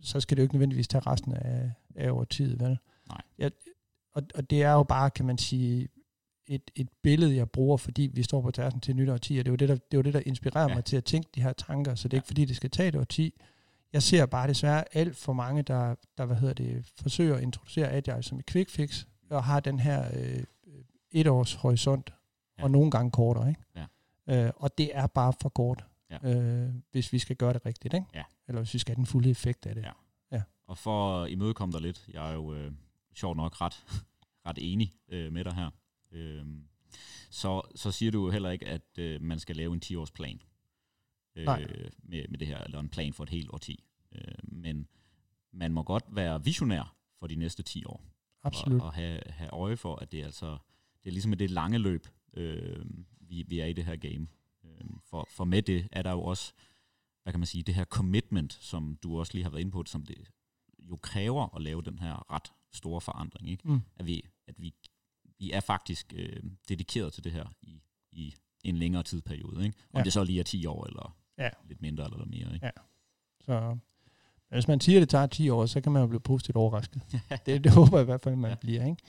[0.00, 2.78] så skal det jo ikke nødvendigvis tage resten af, af over tid, vel?
[3.08, 3.20] Nej.
[3.38, 3.50] Jeg,
[4.14, 5.88] og, og det er jo bare, kan man sige,
[6.46, 9.50] et, et billede, jeg bruger, fordi vi står på tærsen til nyt årti, og det
[9.50, 10.74] er jo det, der, det er jo det, der inspirerer ja.
[10.74, 12.18] mig til at tænke de her tanker, så det er ja.
[12.18, 13.34] ikke fordi, det skal tage et årti.
[13.92, 17.88] Jeg ser bare desværre alt for mange, der, der hvad hedder det, forsøger at introducere
[17.88, 20.44] Agile som et quick fix, og har den her øh,
[21.10, 22.14] et års horisont,
[22.58, 22.64] ja.
[22.64, 23.48] og nogle gange kortere.
[23.48, 23.60] Ikke?
[23.76, 24.46] Ja.
[24.46, 26.34] Øh, og det er bare for kort, ja.
[26.34, 27.94] øh, hvis vi skal gøre det rigtigt.
[27.94, 28.06] Ikke?
[28.14, 28.22] Ja.
[28.48, 29.82] Eller hvis vi skal have den fulde effekt af det.
[29.82, 29.90] Ja.
[30.32, 30.42] Ja.
[30.66, 32.72] Og for at imødekomme dig lidt, jeg er jo øh,
[33.14, 33.84] sjovt nok ret,
[34.46, 35.70] ret enig øh, med dig her.
[36.14, 36.46] Øh,
[37.30, 40.42] så, så siger du jo heller ikke, at øh, man skal lave en 10-års plan
[41.36, 41.46] øh,
[42.02, 43.84] med, med det her, eller en plan for et helt årti.
[44.12, 44.88] Øh, men
[45.52, 48.04] man må godt være visionær for de næste 10 år.
[48.42, 48.80] Absolut.
[48.80, 50.58] Og, og have, have øje for, at det er altså
[51.04, 52.84] det er ligesom det lange løb, øh,
[53.20, 54.26] vi, vi er i det her game.
[54.64, 56.52] Øh, for, for med det er der jo også,
[57.22, 59.84] hvad kan man sige, det her commitment, som du også lige har været inde på,
[59.86, 60.30] som det
[60.78, 63.50] jo kræver at lave den her ret store forandring.
[63.50, 63.68] Ikke?
[63.68, 63.80] Mm.
[63.96, 64.74] At, vi, at vi,
[65.38, 69.64] vi er faktisk øh, dedikeret til det her i, i en længere tidsperiode.
[69.64, 69.78] Ikke?
[69.92, 70.04] Om ja.
[70.04, 71.48] det så lige er 10 år, eller ja.
[71.68, 72.54] lidt mindre eller mere.
[72.54, 72.66] Ikke?
[72.66, 72.70] Ja.
[73.40, 73.76] Så
[74.54, 77.02] hvis man siger, at det tager 10 år, så kan man jo blive positivt overrasket.
[77.46, 78.56] det, det håber jeg i hvert fald, man ja.
[78.56, 78.86] bliver.
[78.86, 79.02] Ikke?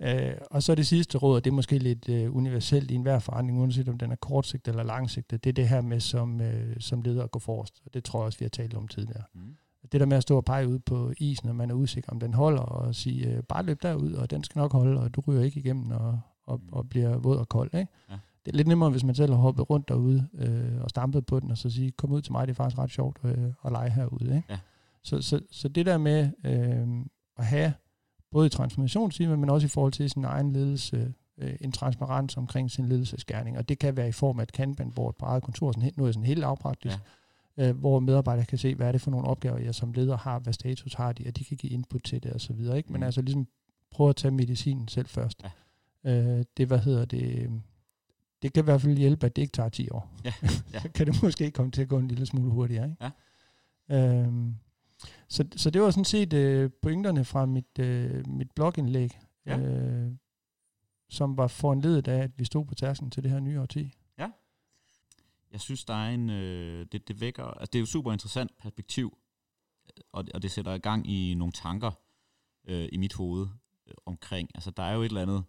[0.00, 0.30] Ja.
[0.30, 3.18] Øh, og så det sidste råd, og det er måske lidt øh, universelt i enhver
[3.18, 6.80] forandring, uanset om den er kortsigtet eller langsigtet, det er det her med som, øh,
[6.80, 7.82] som leder at gå forrest.
[7.84, 9.24] Og det tror jeg også, vi har talt om tidligere.
[9.34, 9.56] Mm.
[9.92, 12.20] Det der med at stå og pege ud på isen, når man er usikker, om
[12.20, 15.20] den holder, og sige, øh, bare løb derud, og den skal nok holde, og du
[15.20, 16.68] ryger ikke igennem, og, og, mm.
[16.72, 17.74] og bliver våd og kold.
[17.74, 17.92] Ikke?
[18.10, 18.18] Ja.
[18.44, 21.40] Det er lidt nemmere, hvis man selv har hoppet rundt derude øh, og stampet på
[21.40, 23.72] den, og så sige, kom ud til mig, det er faktisk ret sjovt øh, at
[23.72, 24.36] lege herude.
[24.36, 24.44] Ikke?
[24.48, 24.58] Ja.
[25.02, 27.04] Så, så, så det der med øh,
[27.38, 27.72] at have
[28.30, 32.70] både i transformationsteamet, men også i forhold til sin egen ledelse, øh, en transparens omkring
[32.70, 35.92] sin ledelsesgærning, og det kan være i form af et kanban-board på eget kontor, sådan,
[35.96, 37.00] noget sådan helt lavpraktisk, ja.
[37.56, 40.38] Øh, hvor medarbejdere kan se, hvad er det for nogle opgaver, jeg som leder har,
[40.38, 42.92] hvad status har de, og de kan give input til det osv., ikke?
[42.92, 43.02] Men mm.
[43.02, 43.46] altså ligesom
[43.90, 45.42] prøve at tage medicinen selv først.
[45.44, 45.50] Ja.
[46.10, 47.50] Øh, det, hvad hedder det,
[48.42, 50.10] det kan i hvert fald hjælpe, at det ikke tager 10 år.
[50.24, 50.32] Ja.
[50.72, 50.80] Ja.
[50.80, 53.10] så kan det måske komme til at gå en lille smule hurtigere, ikke?
[53.88, 54.22] Ja.
[54.22, 54.54] Øhm,
[55.28, 59.58] så, så det var sådan set øh, pointerne fra mit, øh, mit blogindlæg, ja.
[59.58, 60.12] øh,
[61.10, 63.94] som var foranledet af, at vi stod på tærsken til det her nye årti.
[65.52, 68.58] Jeg synes, der er en, øh, det, det vækker, altså det er jo super interessant
[68.58, 69.18] perspektiv,
[70.12, 71.92] og, og det sætter i gang i nogle tanker
[72.64, 73.46] øh, i mit hoved
[73.86, 75.44] øh, omkring, altså der er jo et eller andet,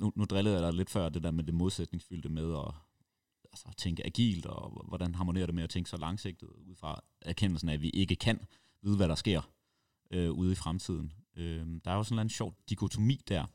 [0.00, 2.74] nu, nu drillede jeg dig lidt før, det der med det modsætningsfyldte med at
[3.52, 7.68] altså, tænke agilt, og hvordan harmonerer det med at tænke så langsigtet ud fra erkendelsen
[7.68, 8.46] af, at vi ikke kan
[8.82, 9.50] vide, hvad der sker
[10.10, 11.12] øh, ude i fremtiden.
[11.36, 13.46] Øh, der er jo sådan en sjov dikotomi der.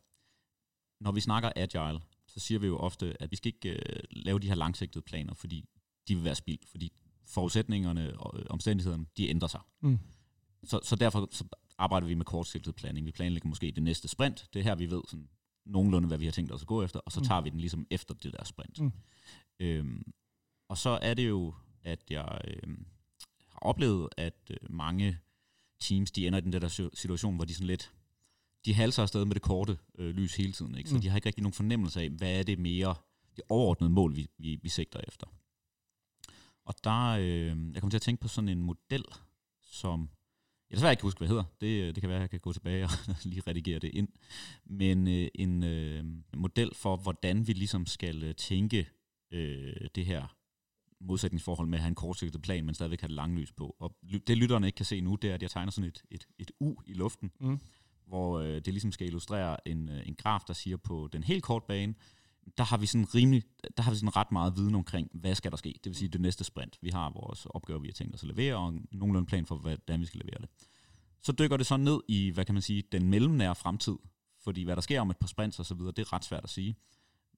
[1.03, 2.01] Når vi snakker agile,
[2.33, 5.33] så siger vi jo ofte, at vi skal ikke øh, lave de her langsigtede planer,
[5.33, 5.65] fordi
[6.07, 6.93] de vil være spild, fordi
[7.25, 9.61] forudsætningerne og øh, omstændighederne, de ændrer sig.
[9.81, 9.99] Mm.
[10.63, 11.43] Så, så derfor så
[11.77, 13.05] arbejder vi med kortsigtet planning.
[13.05, 14.49] Vi planlægger måske det næste sprint.
[14.53, 15.29] Det er her, vi ved sådan
[15.65, 17.25] nogenlunde, hvad vi har tænkt os at gå efter, og så mm.
[17.25, 18.79] tager vi den ligesom efter det der sprint.
[18.79, 18.91] Mm.
[19.59, 20.13] Øhm,
[20.69, 22.77] og så er det jo, at jeg øh,
[23.55, 25.19] oplevet, at øh, mange
[25.79, 27.93] teams, de ender i den der situation, hvor de sådan lidt,
[28.65, 30.89] de halser afsted med det korte øh, lys hele tiden, ikke?
[30.89, 31.01] så mm.
[31.01, 32.95] de har ikke rigtig nogen fornemmelse af, hvad er det mere,
[33.35, 35.27] det overordnede mål, vi, vi, vi sigter efter.
[36.65, 39.03] Og der, øh, jeg kommer til at tænke på sådan en model,
[39.61, 40.09] som,
[40.69, 42.83] jeg desværre ikke huske, hvad hedder, det, det kan være, at jeg kan gå tilbage
[42.83, 42.89] og
[43.23, 44.07] lige redigere det ind,
[44.65, 46.03] men øh, en øh,
[46.35, 48.87] model for, hvordan vi ligesom skal øh, tænke
[49.31, 50.37] øh, det her
[51.03, 53.75] modsætningsforhold med at have en kortsigtet plan, men stadigvæk have det lange lys på.
[53.79, 53.95] Og
[54.27, 56.51] det lytterne ikke kan se nu, det er, at jeg tegner sådan et, et, et
[56.59, 57.59] U i luften, mm
[58.13, 61.43] hvor øh, det ligesom skal illustrere en, øh, en graf, der siger på den helt
[61.43, 61.93] korte bane,
[62.57, 63.43] der har vi sådan rimelig,
[63.77, 65.69] der har vi sådan ret meget viden omkring, hvad skal der ske.
[65.69, 66.77] Det vil sige det næste sprint.
[66.81, 70.01] Vi har vores opgave, vi har tænkt os at levere, og nogenlunde plan for, hvordan
[70.01, 70.49] vi skal levere det.
[71.21, 73.95] Så dykker det så ned i, hvad kan man sige, den mellemnære fremtid.
[74.43, 76.43] Fordi hvad der sker om et par sprints og så videre, det er ret svært
[76.43, 76.75] at sige.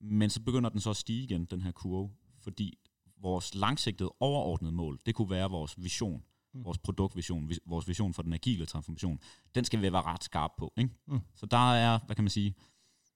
[0.01, 2.09] Men så begynder den så at stige igen, den her kurve,
[2.39, 2.77] fordi
[3.21, 6.23] vores langsigtede overordnede mål, det kunne være vores vision,
[6.55, 6.65] mm.
[6.65, 9.19] vores produktvision, vores vision for den agile transformation,
[9.55, 10.73] den skal vi være ret skarpe på.
[10.77, 10.89] Ikke?
[11.07, 11.19] Mm.
[11.35, 12.55] Så der er, hvad kan man sige,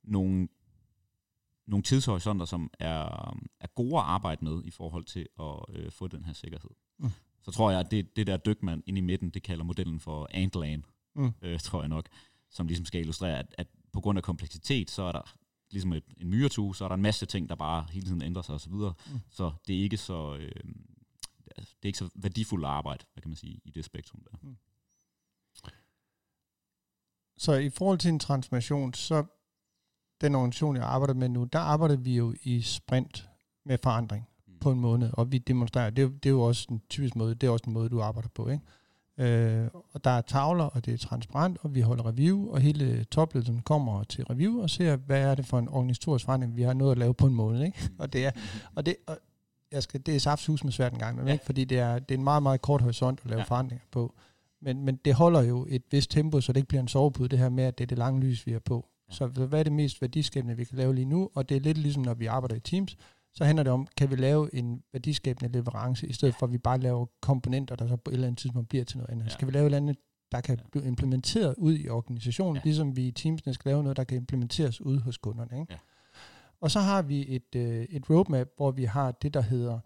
[0.04, 0.48] nogle,
[1.68, 6.08] nogle tidshorisonter, som er, er gode at arbejde med i forhold til at øh, få
[6.08, 6.70] den her sikkerhed.
[7.00, 7.10] Mm.
[7.44, 10.00] Så tror jeg, at det, det der dyk, man ind i midten, det kalder modellen
[10.00, 10.84] for Antland,
[11.16, 11.32] mm.
[11.42, 12.10] øh, tror jeg nok,
[12.50, 15.36] som ligesom skal illustrere, at, at på grund af kompleksitet, så er der
[15.72, 18.42] ligesom et, en myretue, så er der en masse ting, der bare hele tiden ændrer
[18.42, 18.74] sig osv.
[18.74, 19.20] Mm.
[19.30, 20.36] Så det er ikke så...
[20.36, 20.52] Øh,
[21.62, 24.38] det er ikke så værdifuldt arbejde, hvad kan man sige, i det spektrum der.
[24.42, 24.58] Mm.
[27.38, 29.26] Så i forhold til en transformation, så
[30.22, 33.30] den organisation, jeg arbejder med nu, der arbejder vi jo i sprint
[33.66, 34.60] med forandring mm.
[34.60, 37.36] på en måned, og vi demonstrerer, det er, det er jo også en typisk måde,
[37.36, 38.64] det er også en måde, du arbejder på, ikke?
[39.18, 43.04] Øh, og der er tavler, og det er transparent, og vi holder review, og hele
[43.04, 46.74] topledelsen kommer til review og ser, hvad er det for en organisatorisk forandring, vi har
[46.74, 47.90] nået at lave på en måned, ikke?
[47.90, 47.96] Mm.
[48.00, 48.32] og det er,
[48.76, 49.18] og det, og
[49.72, 51.34] jeg skal, det er saftsus med svært en gang, men ja.
[51.34, 51.46] ikke?
[51.46, 53.46] fordi det er, det er en meget, meget kort horisont at lave ja.
[53.46, 54.14] forandringer på.
[54.62, 57.40] Men, men det holder jo et vist tempo, så det ikke bliver en sovepude, det
[57.40, 58.88] her med, at det er det lange lys, vi er på.
[59.10, 59.14] Ja.
[59.14, 61.30] Så hvad er det mest værdiskabende, vi kan lave lige nu?
[61.36, 62.98] Og det er lidt ligesom, når vi arbejder i Teams,
[63.34, 66.58] så handler det om, kan vi lave en værdiskabende leverance, i stedet for at vi
[66.58, 69.26] bare laver komponenter, der så på et eller andet tidspunkt bliver til noget andet.
[69.26, 69.30] Ja.
[69.30, 69.98] Skal vi lave et eller andet,
[70.32, 72.62] der kan blive implementeret ud i organisationen, ja.
[72.64, 75.60] ligesom vi i Teamsene skal lave noget, der kan implementeres ud hos kunderne.
[75.60, 75.74] Ikke?
[75.74, 75.78] Ja.
[76.62, 79.80] Og så har vi et, øh, et roadmap, hvor vi har det, der hedder,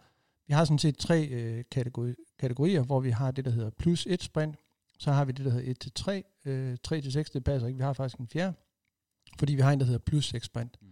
[0.47, 4.07] vi har sådan set tre øh, kategori, kategorier, hvor vi har det, der hedder plus
[4.09, 4.55] et sprint,
[4.99, 8.17] så har vi det, der hedder 1-3, øh, 3-6, det passer ikke, vi har faktisk
[8.17, 8.53] en fjerde,
[9.39, 10.77] fordi vi har en, der hedder plus 6 sprint.
[10.81, 10.87] Mm.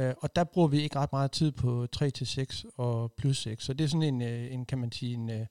[0.00, 3.38] Øh, og der bruger vi ikke ret meget tid på 3 til 6 og plus
[3.42, 3.64] 6.
[3.64, 5.46] Så det er sådan en, øh, en kan man sige, en, øh,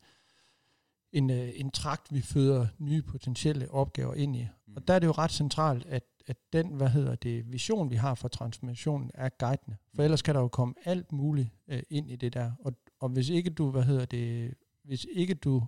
[1.11, 4.47] en, øh, en trakt, vi føder nye potentielle opgaver ind i.
[4.67, 4.73] Mm.
[4.75, 7.95] Og der er det jo ret centralt, at, at den, hvad hedder det, vision, vi
[7.95, 9.77] har for transformationen, er guidende.
[9.95, 10.03] For mm.
[10.03, 12.51] ellers kan der jo komme alt muligt øh, ind i det der.
[12.59, 15.63] Og, og hvis ikke du, hvad hedder det, hvis ikke du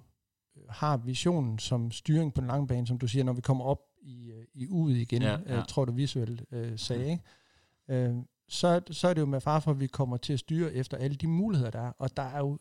[0.70, 3.80] har visionen som styring på den lange bane, som du siger, når vi kommer op
[4.02, 5.58] i, i uget igen, ja, ja.
[5.58, 7.10] Øh, tror du visuelt øh, sagde, mm.
[7.10, 8.10] ikke?
[8.10, 8.16] Øh,
[8.48, 10.98] så, så er det jo med far for, at vi kommer til at styre efter
[10.98, 11.92] alle de muligheder, der er.
[11.98, 12.60] Og der er jo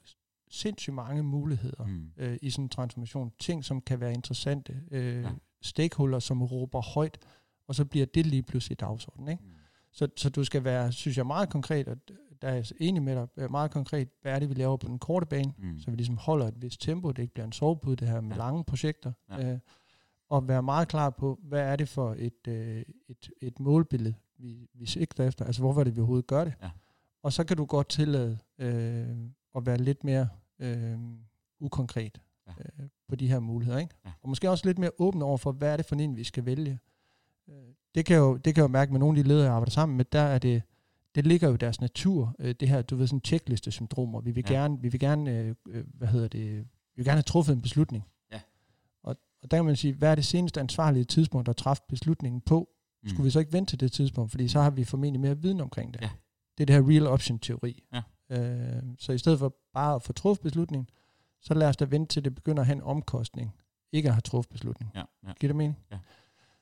[0.51, 2.11] sindssygt mange muligheder mm.
[2.17, 3.33] øh, i sådan en transformation.
[3.39, 4.81] Ting, som kan være interessante.
[4.91, 5.31] Øh, ja.
[5.63, 7.19] Stakeholder, som råber højt,
[7.69, 9.29] og så bliver det lige pludselig dagsorden.
[9.29, 9.43] Ikke?
[9.45, 9.51] Mm.
[9.93, 11.97] Så, så du skal være, synes jeg, meget konkret, og
[12.43, 14.99] der er jeg enig med dig, meget konkret, hvad er det, vi laver på den
[14.99, 15.79] korte bane, mm.
[15.79, 18.31] så vi ligesom holder et vist tempo, det ikke bliver en sovepude, det her med
[18.31, 18.37] ja.
[18.37, 19.13] lange projekter.
[19.31, 19.53] Ja.
[19.53, 19.59] Øh,
[20.29, 24.69] og være meget klar på, hvad er det for et, øh, et, et målbillede, vi,
[24.75, 25.45] vi sigter efter.
[25.45, 26.55] Altså, hvorfor er det, vi overhovedet gør det?
[26.63, 26.71] Ja.
[27.23, 29.17] Og så kan du godt tillade øh,
[29.57, 30.99] at være lidt mere øh,
[31.61, 32.53] ukonkret ja.
[32.59, 33.79] øh, på de her muligheder.
[33.79, 33.95] Ikke?
[34.05, 34.13] Ja.
[34.23, 36.45] Og måske også lidt mere åben over for, hvad er det for en, vi skal
[36.45, 36.79] vælge.
[37.49, 37.55] Øh,
[37.95, 39.71] det kan, jo, det kan jeg jo mærke med nogle af de ledere, jeg arbejder
[39.71, 40.63] sammen med, der er det,
[41.15, 44.21] det ligger jo i deres natur, øh, det her, du ved, sådan checkliste-syndromer.
[44.21, 44.55] Vi vil ja.
[44.55, 48.05] gerne, vi vil gerne øh, hvad hedder det, vi vil gerne have truffet en beslutning.
[48.33, 48.41] Ja.
[49.03, 52.41] Og, og der kan man sige, hvad er det seneste ansvarlige tidspunkt at træffe beslutningen
[52.41, 52.69] på?
[53.03, 53.09] Mm.
[53.09, 55.61] Skulle vi så ikke vente til det tidspunkt, fordi så har vi formentlig mere viden
[55.61, 56.01] omkring det.
[56.03, 56.11] Ja.
[56.59, 57.85] Det er det her real option teori.
[57.93, 58.03] Ja.
[58.31, 60.89] Øh, så i stedet for bare at få truffet beslutningen,
[61.41, 63.55] så lad os da vente til det begynder at have en omkostning,
[63.93, 64.91] ikke at have truffet beslutning.
[64.95, 65.03] Ja.
[65.27, 65.33] Ja.
[65.41, 65.79] Giver det mening?
[65.91, 65.99] Ja.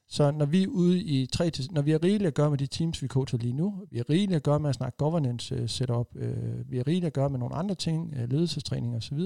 [0.09, 2.59] Så når vi er ude i tre til, når vi har rigeligt at gøre med
[2.59, 5.63] de teams, vi coacher lige nu, vi har rigeligt at gøre med at snakke governance
[5.63, 9.21] uh, setup, uh, vi har rigeligt at gøre med nogle andre ting, uh, ledelsestræning osv.,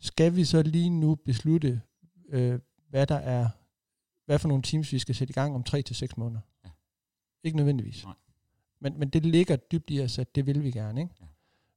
[0.00, 1.80] skal vi så lige nu beslutte,
[2.32, 2.54] uh,
[2.90, 3.48] hvad der er
[4.30, 6.40] hvad for nogle teams vi skal sætte i gang om 3 til seks måneder.
[6.64, 6.70] Ja.
[7.44, 8.04] Ikke nødvendigvis.
[8.04, 8.14] Nej.
[8.80, 11.00] Men, men det ligger dybt i os, at det vil vi gerne.
[11.00, 11.14] Ikke?
[11.20, 11.26] Ja.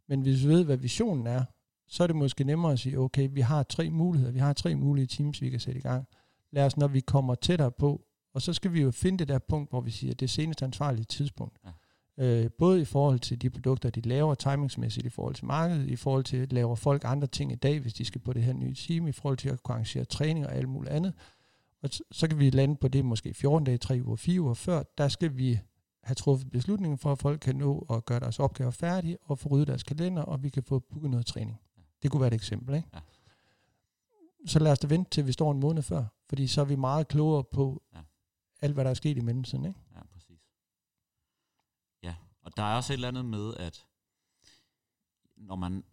[0.07, 1.43] Men hvis vi ved, hvad visionen er,
[1.87, 4.75] så er det måske nemmere at sige, okay, vi har tre muligheder, vi har tre
[4.75, 6.07] mulige teams, vi kan sætte i gang.
[6.51, 9.39] Lad os, når vi kommer tættere på, og så skal vi jo finde det der
[9.39, 11.57] punkt, hvor vi siger, at det er senest ansvarlige tidspunkt.
[11.65, 11.71] Ja.
[12.17, 15.95] Øh, både i forhold til de produkter, de laver timingsmæssigt, i forhold til markedet, i
[15.95, 18.53] forhold til, at laver folk andre ting i dag, hvis de skal på det her
[18.53, 21.13] nye team, i forhold til at kunne arrangere træning og alt muligt andet.
[21.81, 24.83] Og så kan vi lande på det måske 14 dage, 3 uger, 4 uger før.
[24.97, 25.59] Der skal vi
[26.03, 29.49] have truffet beslutningen for, at folk kan nå at gøre deres opgaver færdige og få
[29.49, 31.59] ryddet deres kalender, og vi kan få booket noget træning.
[32.03, 32.87] Det kunne være et eksempel, ikke?
[32.93, 32.99] Ja.
[34.45, 36.75] Så lad os da vente til vi står en måned før, fordi så er vi
[36.75, 37.99] meget klogere på ja
[38.63, 39.79] alt, hvad der er sket i mellemtiden, ikke?
[39.95, 40.39] Ja, præcis.
[42.03, 43.85] Ja, og der er også et eller andet med, at
[45.35, 45.83] når man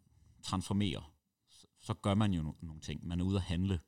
[0.42, 1.14] transformerer,
[1.48, 3.06] så, så gør man jo nogle ting.
[3.06, 3.80] Man er ude at handle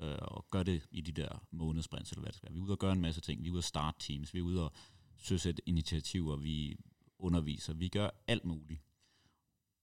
[0.00, 2.54] øh, og gør det i de der månedssprints, eller hvad det skal være.
[2.54, 3.42] Vi er ude og gøre en masse ting.
[3.42, 4.34] Vi er ude at starte teams.
[4.34, 4.70] Vi er ude at
[5.16, 6.36] søsætte initiativer.
[6.36, 6.76] Vi
[7.18, 7.74] underviser.
[7.74, 8.82] Vi gør alt muligt.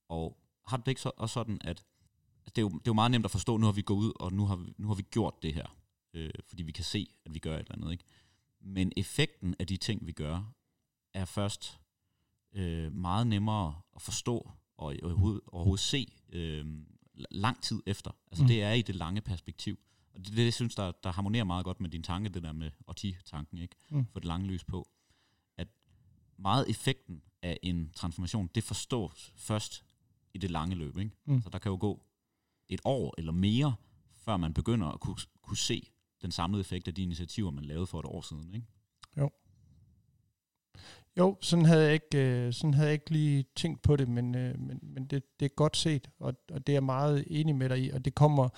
[0.08, 1.84] Og har det ikke så, også sådan, at
[2.44, 4.12] det er, jo, det er jo meget nemt at forstå, nu har vi gået ud,
[4.20, 5.78] og nu har vi, nu har vi gjort det her.
[6.14, 7.92] Øh, fordi vi kan se, at vi gør et eller andet.
[7.92, 8.04] Ikke?
[8.60, 10.52] Men effekten af de ting, vi gør,
[11.14, 11.80] er først
[12.54, 16.66] øh, meget nemmere at forstå og overhovedet, overhovedet se øh,
[17.30, 18.10] lang tid efter.
[18.30, 18.48] Altså mm.
[18.48, 19.78] det er i det lange perspektiv.
[20.14, 22.52] Og det det, jeg synes, der, der harmonerer meget godt med din tanke, det der
[22.52, 23.76] med årti-tanken, ikke?
[23.90, 24.06] Mm.
[24.12, 24.88] For det lange lys på.
[25.56, 25.68] At
[26.36, 29.84] meget effekten af en transformation, det forstås først
[30.34, 31.10] i det lange løb, ikke?
[31.24, 31.42] Mm.
[31.42, 32.02] Så der kan jo gå
[32.68, 33.74] et år eller mere,
[34.14, 35.90] før man begynder at kunne, kunne se
[36.26, 38.66] den samlede effekt af de initiativer, man lavede for et år siden, ikke?
[39.18, 39.30] Jo.
[41.18, 44.34] Jo, sådan havde jeg ikke, øh, sådan havde jeg ikke lige tænkt på det, men,
[44.34, 47.56] øh, men, men det, det er godt set, og, og det er jeg meget enig
[47.56, 48.48] med dig i, og det kommer,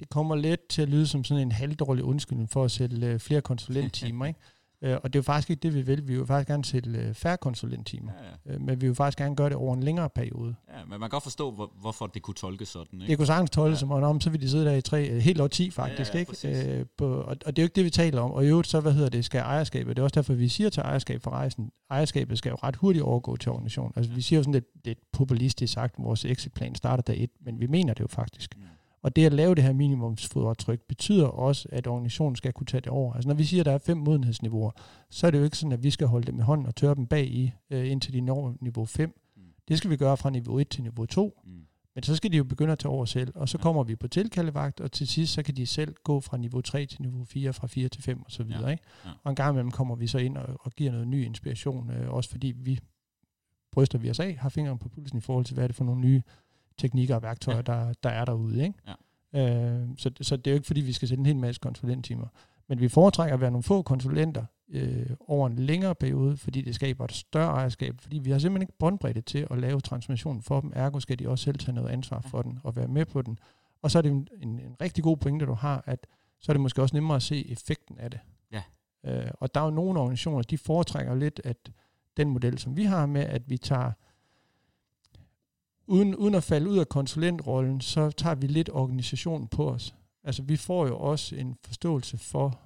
[0.00, 3.20] det kommer let til at lyde som sådan en halvdårlig undskyldning for at sætte øh,
[3.20, 4.40] flere konsulenttimer, ikke?
[4.84, 6.08] Øh, og det er jo faktisk ikke det, vi vil.
[6.08, 8.12] Vi vil faktisk gerne sætte øh, færre konsulenttimer.
[8.22, 8.54] Ja, ja.
[8.54, 10.54] Øh, men vi vil faktisk gerne gøre det over en længere periode.
[10.68, 13.00] Ja, men man kan godt forstå, hvor, hvorfor det kunne tolkes sådan.
[13.00, 13.10] Ikke?
[13.10, 13.80] Det kunne sagtens tolkes ja.
[13.80, 16.14] som om, så vil de sidde der i tre, helt år 10 faktisk.
[16.14, 16.78] Ja, ja, ikke?
[16.78, 18.30] Øh, på, og, og det er jo ikke det, vi taler om.
[18.30, 19.96] Og i øvrigt, så hvad hedder det, skal ejerskabet.
[19.96, 23.04] Det er også derfor, vi siger til ejerskab for rejsen, ejerskabet skal jo ret hurtigt
[23.04, 23.92] overgå til organisationen.
[23.96, 24.16] Altså ja.
[24.16, 27.66] vi siger jo sådan lidt, lidt populistisk sagt, vores exitplan starter dag et, men vi
[27.66, 28.56] mener det jo faktisk.
[28.56, 28.73] Ja.
[29.04, 32.88] Og det at lave det her minimumsfodretryk betyder også, at organisationen skal kunne tage det
[32.88, 33.14] over.
[33.14, 34.70] Altså når vi siger, at der er fem modenhedsniveauer,
[35.10, 36.94] så er det jo ikke sådan, at vi skal holde dem i hånden og tørre
[36.94, 39.20] dem bag i, øh, indtil de når niveau 5.
[39.36, 39.42] Mm.
[39.68, 41.40] Det skal vi gøre fra niveau 1 til niveau 2.
[41.44, 41.50] Mm.
[41.94, 44.08] Men så skal de jo begynde at tage over selv, og så kommer vi på
[44.08, 47.52] tilkaldevagt, og til sidst så kan de selv gå fra niveau 3 til niveau 4,
[47.52, 48.64] fra 4 til 5 og så videre.
[48.66, 48.70] Ja.
[48.70, 48.82] Ikke?
[49.04, 49.10] Ja.
[49.24, 52.10] Og en gang imellem kommer vi så ind og, og giver noget ny inspiration, øh,
[52.12, 52.78] også fordi vi
[53.72, 55.84] bryster vi os af, har fingeren på pulsen i forhold til, hvad er det for
[55.84, 56.22] nogle nye
[56.78, 57.62] teknikker og værktøjer, ja.
[57.62, 58.62] der, der er derude.
[58.62, 58.78] Ikke?
[59.32, 59.80] Ja.
[59.80, 62.26] Øh, så, så det er jo ikke, fordi vi skal sætte en hel masse konsulenttimer.
[62.68, 66.74] Men vi foretrækker at være nogle få konsulenter øh, over en længere periode, fordi det
[66.74, 70.60] skaber et større ejerskab, fordi vi har simpelthen ikke båndbredde til at lave transmission for
[70.60, 73.22] dem, ergo skal de også selv tage noget ansvar for den og være med på
[73.22, 73.38] den.
[73.82, 76.06] Og så er det en, en, en rigtig god pointe, du har, at
[76.40, 78.20] så er det måske også nemmere at se effekten af det.
[78.52, 78.62] Ja.
[79.04, 81.56] Øh, og der er jo nogle organisationer, de foretrækker lidt, at
[82.16, 83.92] den model, som vi har med, at vi tager
[85.86, 89.94] uden, uden at falde ud af konsulentrollen, så tager vi lidt organisationen på os.
[90.24, 92.60] Altså vi får jo også en forståelse for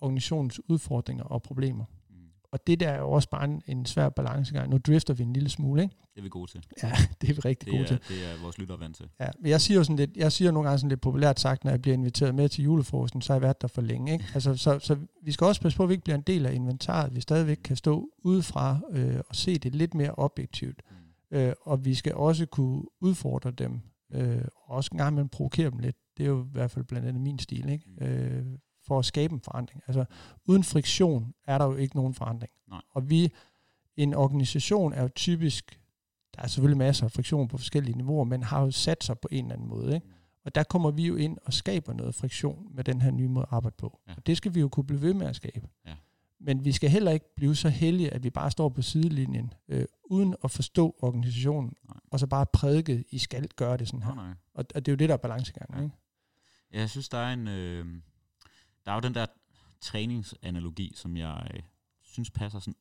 [0.00, 1.84] organisationens udfordringer og problemer.
[2.10, 2.16] Mm.
[2.52, 4.70] Og det der er jo også bare en, en svær balancegang.
[4.70, 5.96] Nu drifter vi en lille smule, ikke?
[6.14, 6.64] Det er vi gode til.
[6.82, 8.00] Ja, det er vi rigtig det gode til.
[8.08, 9.08] Det er vores lytter vant til.
[9.20, 11.64] Ja, men jeg siger jo sådan lidt, jeg siger nogle gange sådan lidt populært sagt,
[11.64, 14.24] når jeg bliver inviteret med til julefrokosten, så har jeg været der for længe, ikke?
[14.34, 16.54] Altså, så, så vi skal også passe på, at vi ikke bliver en del af
[16.54, 17.14] inventaret.
[17.14, 20.82] Vi stadigvæk kan stå udefra øh, og se det lidt mere objektivt.
[20.90, 20.95] Mm.
[21.30, 23.80] Øh, og vi skal også kunne udfordre dem,
[24.12, 25.96] øh, og også en gang imellem provokere dem lidt.
[26.16, 27.84] Det er jo i hvert fald blandt andet min stil, ikke?
[28.00, 28.06] Mm.
[28.06, 29.82] Øh, for at skabe en forandring.
[29.86, 30.04] Altså,
[30.44, 32.52] uden friktion er der jo ikke nogen forandring.
[32.68, 32.82] Nej.
[32.90, 33.32] Og vi,
[33.96, 35.80] en organisation er jo typisk,
[36.36, 39.28] der er selvfølgelig masser af friktion på forskellige niveauer, men har jo sat sig på
[39.30, 39.94] en eller anden måde.
[39.94, 40.06] Ikke?
[40.06, 40.12] Mm.
[40.44, 43.46] Og der kommer vi jo ind og skaber noget friktion med den her nye måde
[43.50, 44.00] at arbejde på.
[44.08, 44.12] Ja.
[44.16, 45.68] Og det skal vi jo kunne blive ved med at skabe.
[46.46, 49.84] Men vi skal heller ikke blive så heldige, at vi bare står på sidelinjen, øh,
[50.04, 52.00] uden at forstå organisationen, nej.
[52.10, 54.14] og så bare prædike, I skal gøre det sådan her.
[54.14, 54.34] Nej, nej.
[54.54, 55.78] Og, og det er jo det, der er balancegangen.
[55.78, 55.84] Ja.
[55.84, 55.96] Ikke?
[56.72, 57.48] Ja, jeg synes, der er en...
[57.48, 57.86] Øh,
[58.84, 59.26] der er jo den der
[59.80, 61.62] træningsanalogi, som jeg øh,
[62.02, 62.76] synes passer sådan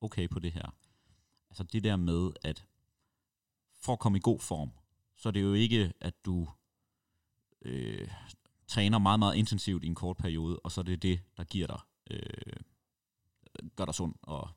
[0.00, 0.74] okay på det her.
[1.50, 2.66] Altså det der med, at
[3.80, 4.70] for at komme i god form,
[5.16, 6.48] så er det jo ikke, at du
[7.62, 8.08] øh,
[8.66, 11.66] træner meget, meget intensivt i en kort periode, og så er det det, der giver
[11.66, 12.52] dig øh,
[13.76, 14.48] gør dig sund og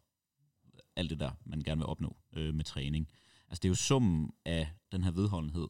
[0.95, 3.07] alt det der, man gerne vil opnå øh, med træning.
[3.47, 5.67] Altså det er jo summen af den her vedholdenhed,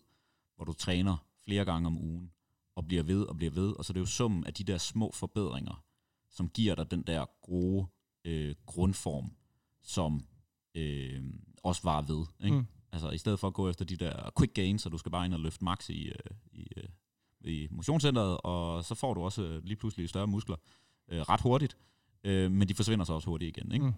[0.55, 2.31] hvor du træner flere gange om ugen,
[2.75, 4.77] og bliver ved og bliver ved, og så er det jo summen af de der
[4.77, 5.83] små forbedringer,
[6.29, 7.87] som giver dig den der gode
[8.25, 9.31] øh, grundform,
[9.81, 10.25] som
[10.75, 11.23] øh,
[11.63, 12.25] også var ved.
[12.43, 12.57] Ikke?
[12.57, 12.65] Mm.
[12.91, 15.25] Altså i stedet for at gå efter de der quick gains, så du skal bare
[15.25, 16.89] ind og løfte max i, øh, i, øh,
[17.41, 20.55] i motionscenteret, og så får du også øh, lige pludselig større muskler
[21.07, 21.77] øh, ret hurtigt,
[22.23, 23.71] øh, men de forsvinder så også hurtigt igen.
[23.71, 23.85] Ikke?
[23.85, 23.93] Mm.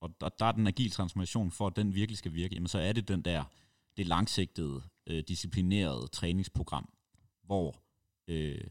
[0.00, 2.78] Og der, der er den agil transformation, for at den virkelig skal virke, jamen så
[2.78, 3.44] er det den der,
[3.96, 6.88] det langsigtede, øh, disciplinerede træningsprogram,
[7.42, 7.82] hvor
[8.28, 8.64] øh,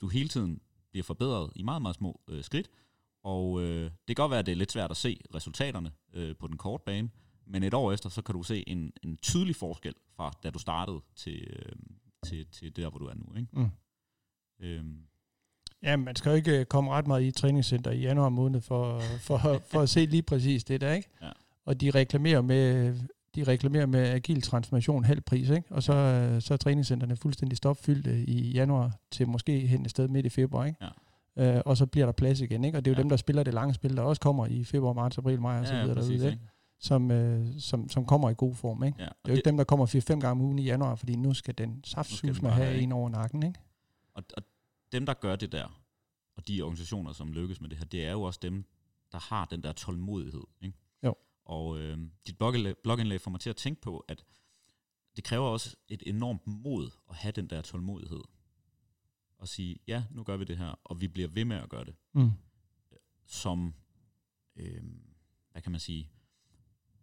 [0.00, 2.70] du hele tiden bliver forbedret i meget, meget små øh, skridt,
[3.22, 6.36] og øh, det kan godt være, at det er lidt svært at se resultaterne øh,
[6.36, 7.10] på den korte bane,
[7.46, 10.58] men et år efter, så kan du se en, en tydelig forskel fra da du
[10.58, 11.72] startede til, øh,
[12.24, 13.34] til, til der, hvor du er nu.
[13.36, 13.48] Ikke?
[13.52, 13.70] Mm.
[14.60, 15.06] Øhm,
[15.82, 19.00] Ja, man skal jo ikke øh, komme ret meget i træningscenter i januar måned for,
[19.20, 19.38] for,
[19.72, 21.08] for at se lige præcis det der, ikke?
[21.22, 21.28] Ja.
[21.66, 22.94] Og de reklamerer med
[23.34, 25.68] de reklamerer med agil transformation halv pris, ikke?
[25.70, 30.08] Og så, øh, så er træningscenterne fuldstændig stopfyldte i januar til måske hen et sted
[30.08, 30.78] midt i februar, ikke?
[31.36, 31.56] Ja.
[31.56, 32.78] Øh, og så bliver der plads igen, ikke?
[32.78, 33.02] Og det er jo ja.
[33.02, 35.66] dem, der spiller det lange spil, der også kommer i februar, marts, april, maj og
[35.66, 36.44] så videre ja, præcis, derude, ikke?
[36.80, 38.96] Som, øh, som, som kommer i god form, ikke?
[38.98, 40.94] Ja, det er jo ikke det, dem, der kommer 4-5 gange om ugen i januar,
[40.94, 43.60] fordi nu skal den saftsus med have en over nakken, ikke?
[44.14, 44.42] Og, og
[44.92, 45.82] dem, der gør det der,
[46.36, 48.64] og de organisationer, som lykkes med det her, det er jo også dem,
[49.12, 50.44] der har den der tålmodighed.
[50.60, 50.78] Ikke?
[51.02, 51.14] Jo.
[51.44, 52.38] Og øh, dit
[52.82, 54.24] blogindlæg får mig til at tænke på, at
[55.16, 58.20] det kræver også et enormt mod at have den der tålmodighed.
[59.38, 61.84] Og sige, ja, nu gør vi det her, og vi bliver ved med at gøre
[61.84, 61.94] det.
[62.12, 62.30] Mm.
[63.26, 63.74] Som,
[64.56, 64.82] øh,
[65.50, 66.10] hvad kan man sige,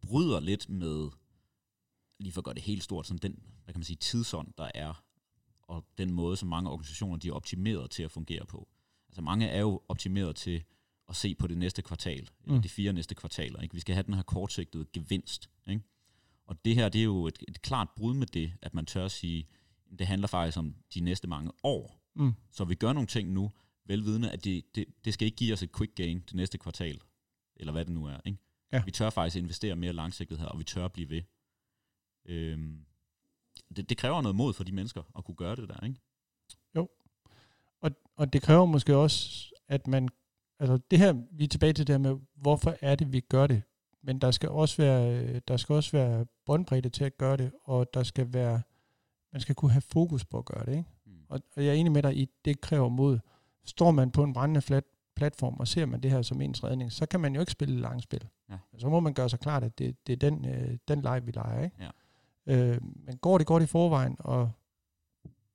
[0.01, 1.09] bryder lidt med,
[2.19, 4.71] lige for at gøre det helt stort, sådan den, hvad kan man sige, tidsånd, der
[4.73, 5.04] er,
[5.67, 8.67] og den måde, som mange organisationer, de er optimeret til at fungere på.
[9.09, 10.63] Altså mange er jo optimeret til
[11.09, 12.61] at se på det næste kvartal, eller Mm.
[12.61, 13.61] de fire næste kvartaler.
[13.61, 13.73] Ikke?
[13.73, 15.49] Vi skal have den her kortsigtede gevinst.
[15.67, 15.81] Ikke?
[16.45, 19.05] Og det her, det er jo et, et klart brud med det, at man tør
[19.05, 19.47] at sige,
[19.99, 22.01] det handler faktisk om de næste mange år.
[22.15, 22.33] Mm.
[22.51, 23.51] Så vi gør nogle ting nu,
[23.85, 27.01] velvidende, at det, det, det skal ikke give os et quick gain det næste kvartal,
[27.55, 28.17] eller hvad det nu er.
[28.25, 28.37] Ikke?
[28.71, 28.83] Ja.
[28.85, 31.21] Vi tør faktisk investere mere langsigtet her, og vi tør at blive ved.
[32.25, 32.85] Øhm,
[33.75, 35.99] det, det kræver noget mod for de mennesker at kunne gøre det der, ikke?
[37.81, 40.09] Og, og det kræver måske også, at man,
[40.59, 43.47] altså det her, vi er tilbage til det her med, hvorfor er det, vi gør
[43.47, 43.63] det?
[44.03, 47.93] Men der skal også være, der skal også være båndbredde til at gøre det, og
[47.93, 48.61] der skal være,
[49.31, 50.89] man skal kunne have fokus på at gøre det, ikke?
[51.05, 51.11] Mm.
[51.29, 53.19] Og, og jeg er enig med dig i, det kræver mod.
[53.65, 54.83] Står man på en brændende flat
[55.15, 57.79] platform, og ser man det her som ens redning, så kan man jo ikke spille
[57.79, 58.27] langspil.
[58.49, 58.57] Ja.
[58.77, 61.31] Så må man gøre sig klart, at det, det er den, øh, den leg, vi
[61.31, 61.63] leger.
[61.63, 61.75] Ikke?
[61.79, 61.89] Ja.
[62.47, 64.51] Øh, men går det godt i forvejen, og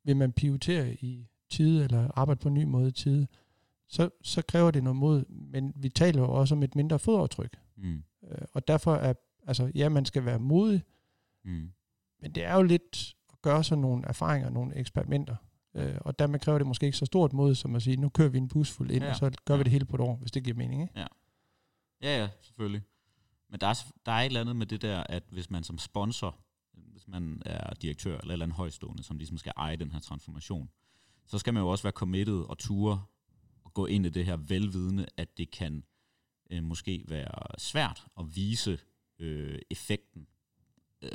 [0.05, 3.27] vil man pivotere i tide, eller arbejde på en ny måde i tide,
[3.89, 5.25] så, så kræver det noget mod.
[5.29, 7.57] Men vi taler jo også om et mindre fodaftryk.
[7.77, 8.03] Mm.
[8.31, 9.13] Øh, og derfor er,
[9.47, 10.83] altså ja, man skal være modig,
[11.45, 11.71] Mm.
[12.23, 15.37] men det er jo lidt at gøre sig nogle erfaringer, nogle eksperimenter.
[15.75, 18.29] Øh, og dermed kræver det måske ikke så stort mod, som at sige, nu kører
[18.29, 19.05] vi en bus fuld ind, Ja.
[19.07, 19.11] ja.
[19.11, 19.63] og så gør vi Ja.
[19.65, 20.83] det hele på et år, hvis det giver mening.
[20.83, 20.95] Ikke?
[22.03, 22.83] Ja, ja, selvfølgelig.
[23.51, 23.75] Men der er,
[24.07, 26.37] der er et eller andet med det der, at hvis man som sponsor,
[26.73, 30.01] hvis man er direktør eller et eller andet højstående, som ligesom skal eje den her
[30.01, 30.71] transformation,
[31.27, 33.05] så skal man jo også være committed og ture
[33.65, 35.85] og gå ind i det her velvidende, at det kan
[36.51, 38.79] øh, måske være svært at vise
[39.19, 40.27] øh, effekten
[41.03, 41.11] øh,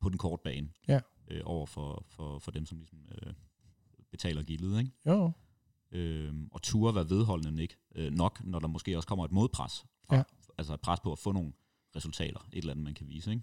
[0.00, 1.00] på den korte bane Ja.
[1.28, 3.32] øh, over for, for, for dem, som ligesom, øh,
[4.10, 4.78] betaler gildet.
[4.78, 4.92] Ikke?
[5.06, 5.32] Jo,
[5.90, 9.86] øh, og ture være vedholdende ikke øh, nok, når der måske også kommer et modpres.
[10.08, 10.22] Fra, Ja.
[10.58, 11.52] Altså et pres på at få nogle
[11.96, 13.30] resultater, et eller andet, man kan vise.
[13.30, 13.42] Ikke?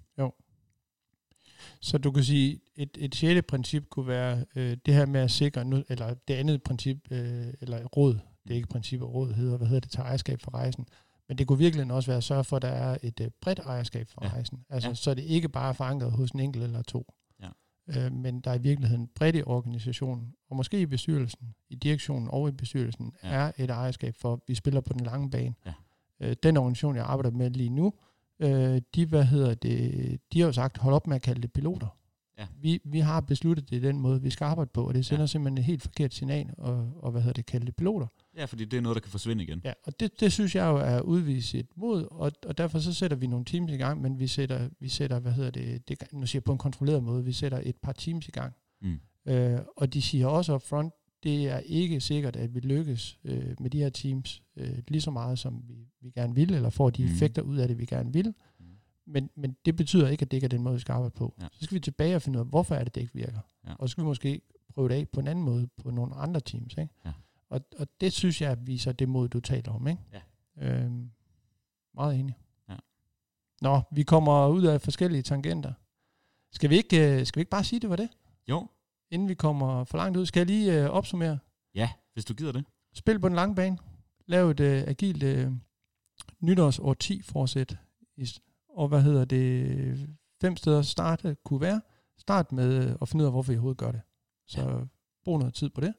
[1.81, 5.31] Så du kan sige, et, et sjette princip kunne være øh, det her med at
[5.31, 9.33] sikre, nu, eller det andet princip, øh, eller råd, det er ikke princip og råd
[9.33, 10.85] hedder, hvad hedder det, til ejerskab for rejsen.
[11.27, 13.59] Men det kunne virkelig også være at sørge for, at der er et øh, bredt
[13.59, 14.29] ejerskab for Ja.
[14.29, 14.65] rejsen.
[14.69, 14.95] Altså, Ja.
[14.95, 17.13] så det ikke bare er forankret hos en enkelt eller to.
[17.41, 17.49] Ja.
[17.87, 22.27] Øh, men der er i virkeligheden bredt i organisationen, og måske i bestyrelsen, i direktionen
[22.31, 23.29] og i bestyrelsen, ja.
[23.29, 25.55] er et ejerskab for, at vi spiller på den lange bane.
[25.65, 25.73] Ja.
[26.19, 27.93] Øh, den organisation, jeg arbejder med lige nu,
[28.39, 31.53] øh, de, hvad hedder det, de har jo sagt, hold op med at kalde det
[31.53, 31.87] piloter.
[32.39, 32.47] Ja.
[32.61, 35.27] Vi, vi har besluttet, det den måde, vi skal arbejde på, og det sender Ja.
[35.27, 38.07] simpelthen et helt forkert signal, og, og hvad hedder det, kalde det piloter.
[38.37, 39.61] Ja, fordi det er noget, der kan forsvinde igen.
[39.63, 42.93] Ja, og det, det synes jeg jo er udvise et mod, og, og derfor så
[42.93, 46.03] sætter vi nogle teams i gang, men vi sætter, vi sætter hvad hedder det, det,
[46.13, 48.53] nu siger jeg på en kontrolleret måde, vi sætter et par teams i gang.
[48.81, 48.99] Mm.
[49.27, 53.55] Øh, og de siger også up front, det er ikke sikkert, at vi lykkes øh,
[53.59, 56.89] med de her teams øh, lige så meget, som vi, vi gerne vil, eller får
[56.89, 57.11] de Mhm.
[57.11, 58.33] effekter ud af det, vi gerne vil.
[58.59, 58.65] Mm.
[59.05, 61.33] Men, men det betyder ikke, at det ikke er den måde, vi skal arbejde på.
[61.41, 61.47] Ja.
[61.51, 63.39] Så skal vi tilbage og finde ud af, hvorfor er det, det ikke virker.
[63.67, 63.73] Ja.
[63.73, 64.41] Og så skal vi måske
[64.73, 66.73] prøve det af på en anden måde, på nogle andre teams.
[66.77, 66.93] Ikke?
[67.05, 67.11] Ja.
[67.49, 69.87] Og, og det synes jeg viser det mod, du taler om.
[69.87, 70.01] Ikke?
[70.13, 70.21] Ja.
[70.85, 71.09] Øhm,
[71.93, 72.35] meget enig.
[72.69, 72.75] Ja.
[73.61, 75.73] Nå, vi kommer ud af forskellige tangenter.
[76.51, 78.09] Skal vi ikke, øh, skal vi ikke bare sige, det var det?
[78.49, 78.67] Jo,
[79.15, 81.39] Inden vi kommer for langt ud, skal jeg lige øh, opsummere.
[81.75, 82.65] ja, hvis du gider det.
[82.93, 83.77] Spil på den lange bane.
[84.25, 85.51] Lav et øh, agilt øh,
[86.39, 87.77] nytårsår 10 forsæt.
[88.69, 90.09] Og hvad hedder det?
[90.41, 91.81] Fem steder at starte kunne være.
[92.17, 94.01] Start med øh, at finde ud af, hvorfor I overhovedet gør det.
[94.47, 94.85] Så ja.
[95.23, 95.93] brug noget tid på det.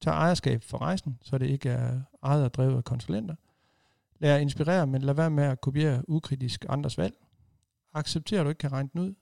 [0.00, 3.34] Tag ejerskab for rejsen, så det ikke er ejet og drevet af konsulenter.
[4.18, 7.14] Lad jer inspirere, men lad være med at kopiere ukritisk andres valg.
[7.94, 9.14] Accepter, at du ikke kan regne den ud.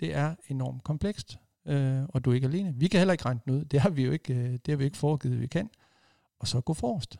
[0.00, 1.38] Det er enormt komplekst,
[1.70, 2.74] øh, og du er ikke alene.
[2.76, 3.64] Vi kan heller ikke regne den ud.
[3.64, 5.70] Det har vi jo ikke, øh, det har vi ikke foregivet, vi kan.
[6.40, 7.18] Og så gå forrest.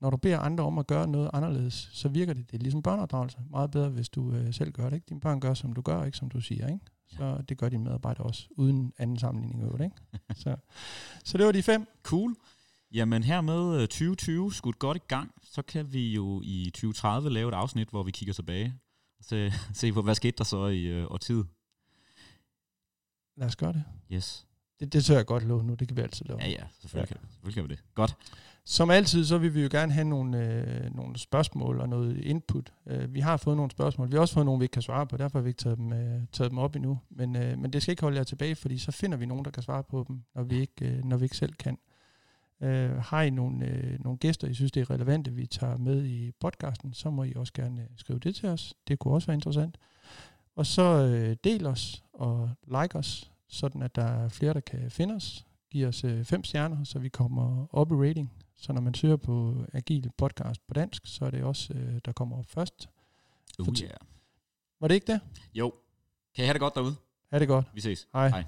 [0.00, 2.50] Når du beder andre om at gøre noget anderledes, så virker det.
[2.50, 3.38] Det er ligesom børneopdragelse.
[3.50, 4.96] Meget bedre, hvis du øh, selv gør det.
[4.96, 5.06] Ikke?
[5.08, 6.66] Dine børn gør, som du gør, ikke som du siger.
[6.66, 6.80] Ikke?
[7.08, 9.96] Så det gør dine medarbejdere også, uden anden sammenligning øvrigt, Ikke?
[10.42, 10.56] så,
[11.24, 11.86] så det var de fem.
[12.02, 12.34] Cool.
[12.94, 17.48] Jamen hermed øh, 2020 skudt godt i gang, så kan vi jo i 2030 lave
[17.48, 18.74] et afsnit, hvor vi kigger tilbage
[19.18, 21.46] og se, se på, hvad skete der så i øh, årtiet.
[23.42, 23.84] Lad os gøre det.
[24.12, 24.46] Yes.
[24.80, 25.74] Det, det tør jeg godt love nu.
[25.74, 26.40] Det kan vi altid lave.
[26.40, 27.18] Ja, ja, selvfølgelig, ja.
[27.18, 27.94] Kan, selvfølgelig kan vi det.
[27.94, 28.16] Godt.
[28.64, 32.72] Som altid, så vil vi jo gerne have nogle, øh, nogle spørgsmål og noget input.
[32.86, 34.10] Øh, vi har fået nogle spørgsmål.
[34.10, 35.16] Vi har også fået nogle, vi ikke kan svare på.
[35.16, 36.98] Derfor har vi ikke taget dem, øh, taget dem op endnu.
[37.10, 39.50] Men, øh, men det skal ikke holde jer tilbage, fordi så finder vi nogen, der
[39.50, 41.78] kan svare på dem, når vi ikke, øh, når vi ikke selv kan.
[42.60, 46.04] Øh, har I nogle, øh, nogle gæster, I synes, det er relevante, vi tager med
[46.04, 48.74] i podcasten, så må I også gerne øh, skrive det til os.
[48.88, 49.78] Det kunne også være interessant.
[50.56, 54.90] Og så øh, del os og like os, sådan at der er flere, der kan
[54.90, 55.46] finde os.
[55.70, 58.32] Giv os øh, fem stjerner, så vi kommer op i rating.
[58.56, 62.12] Så når man søger på Agil Podcast på dansk, så er det også, øh, der
[62.12, 62.88] kommer op først.
[63.62, 63.96] Fortæl- yeah.
[64.80, 65.20] Var det ikke det?
[65.54, 65.72] Jo.
[66.34, 66.94] Kan I have det godt derude?
[67.30, 67.66] Ha' det godt.
[67.74, 68.08] Vi ses.
[68.12, 68.28] Hej.
[68.28, 68.44] Hej.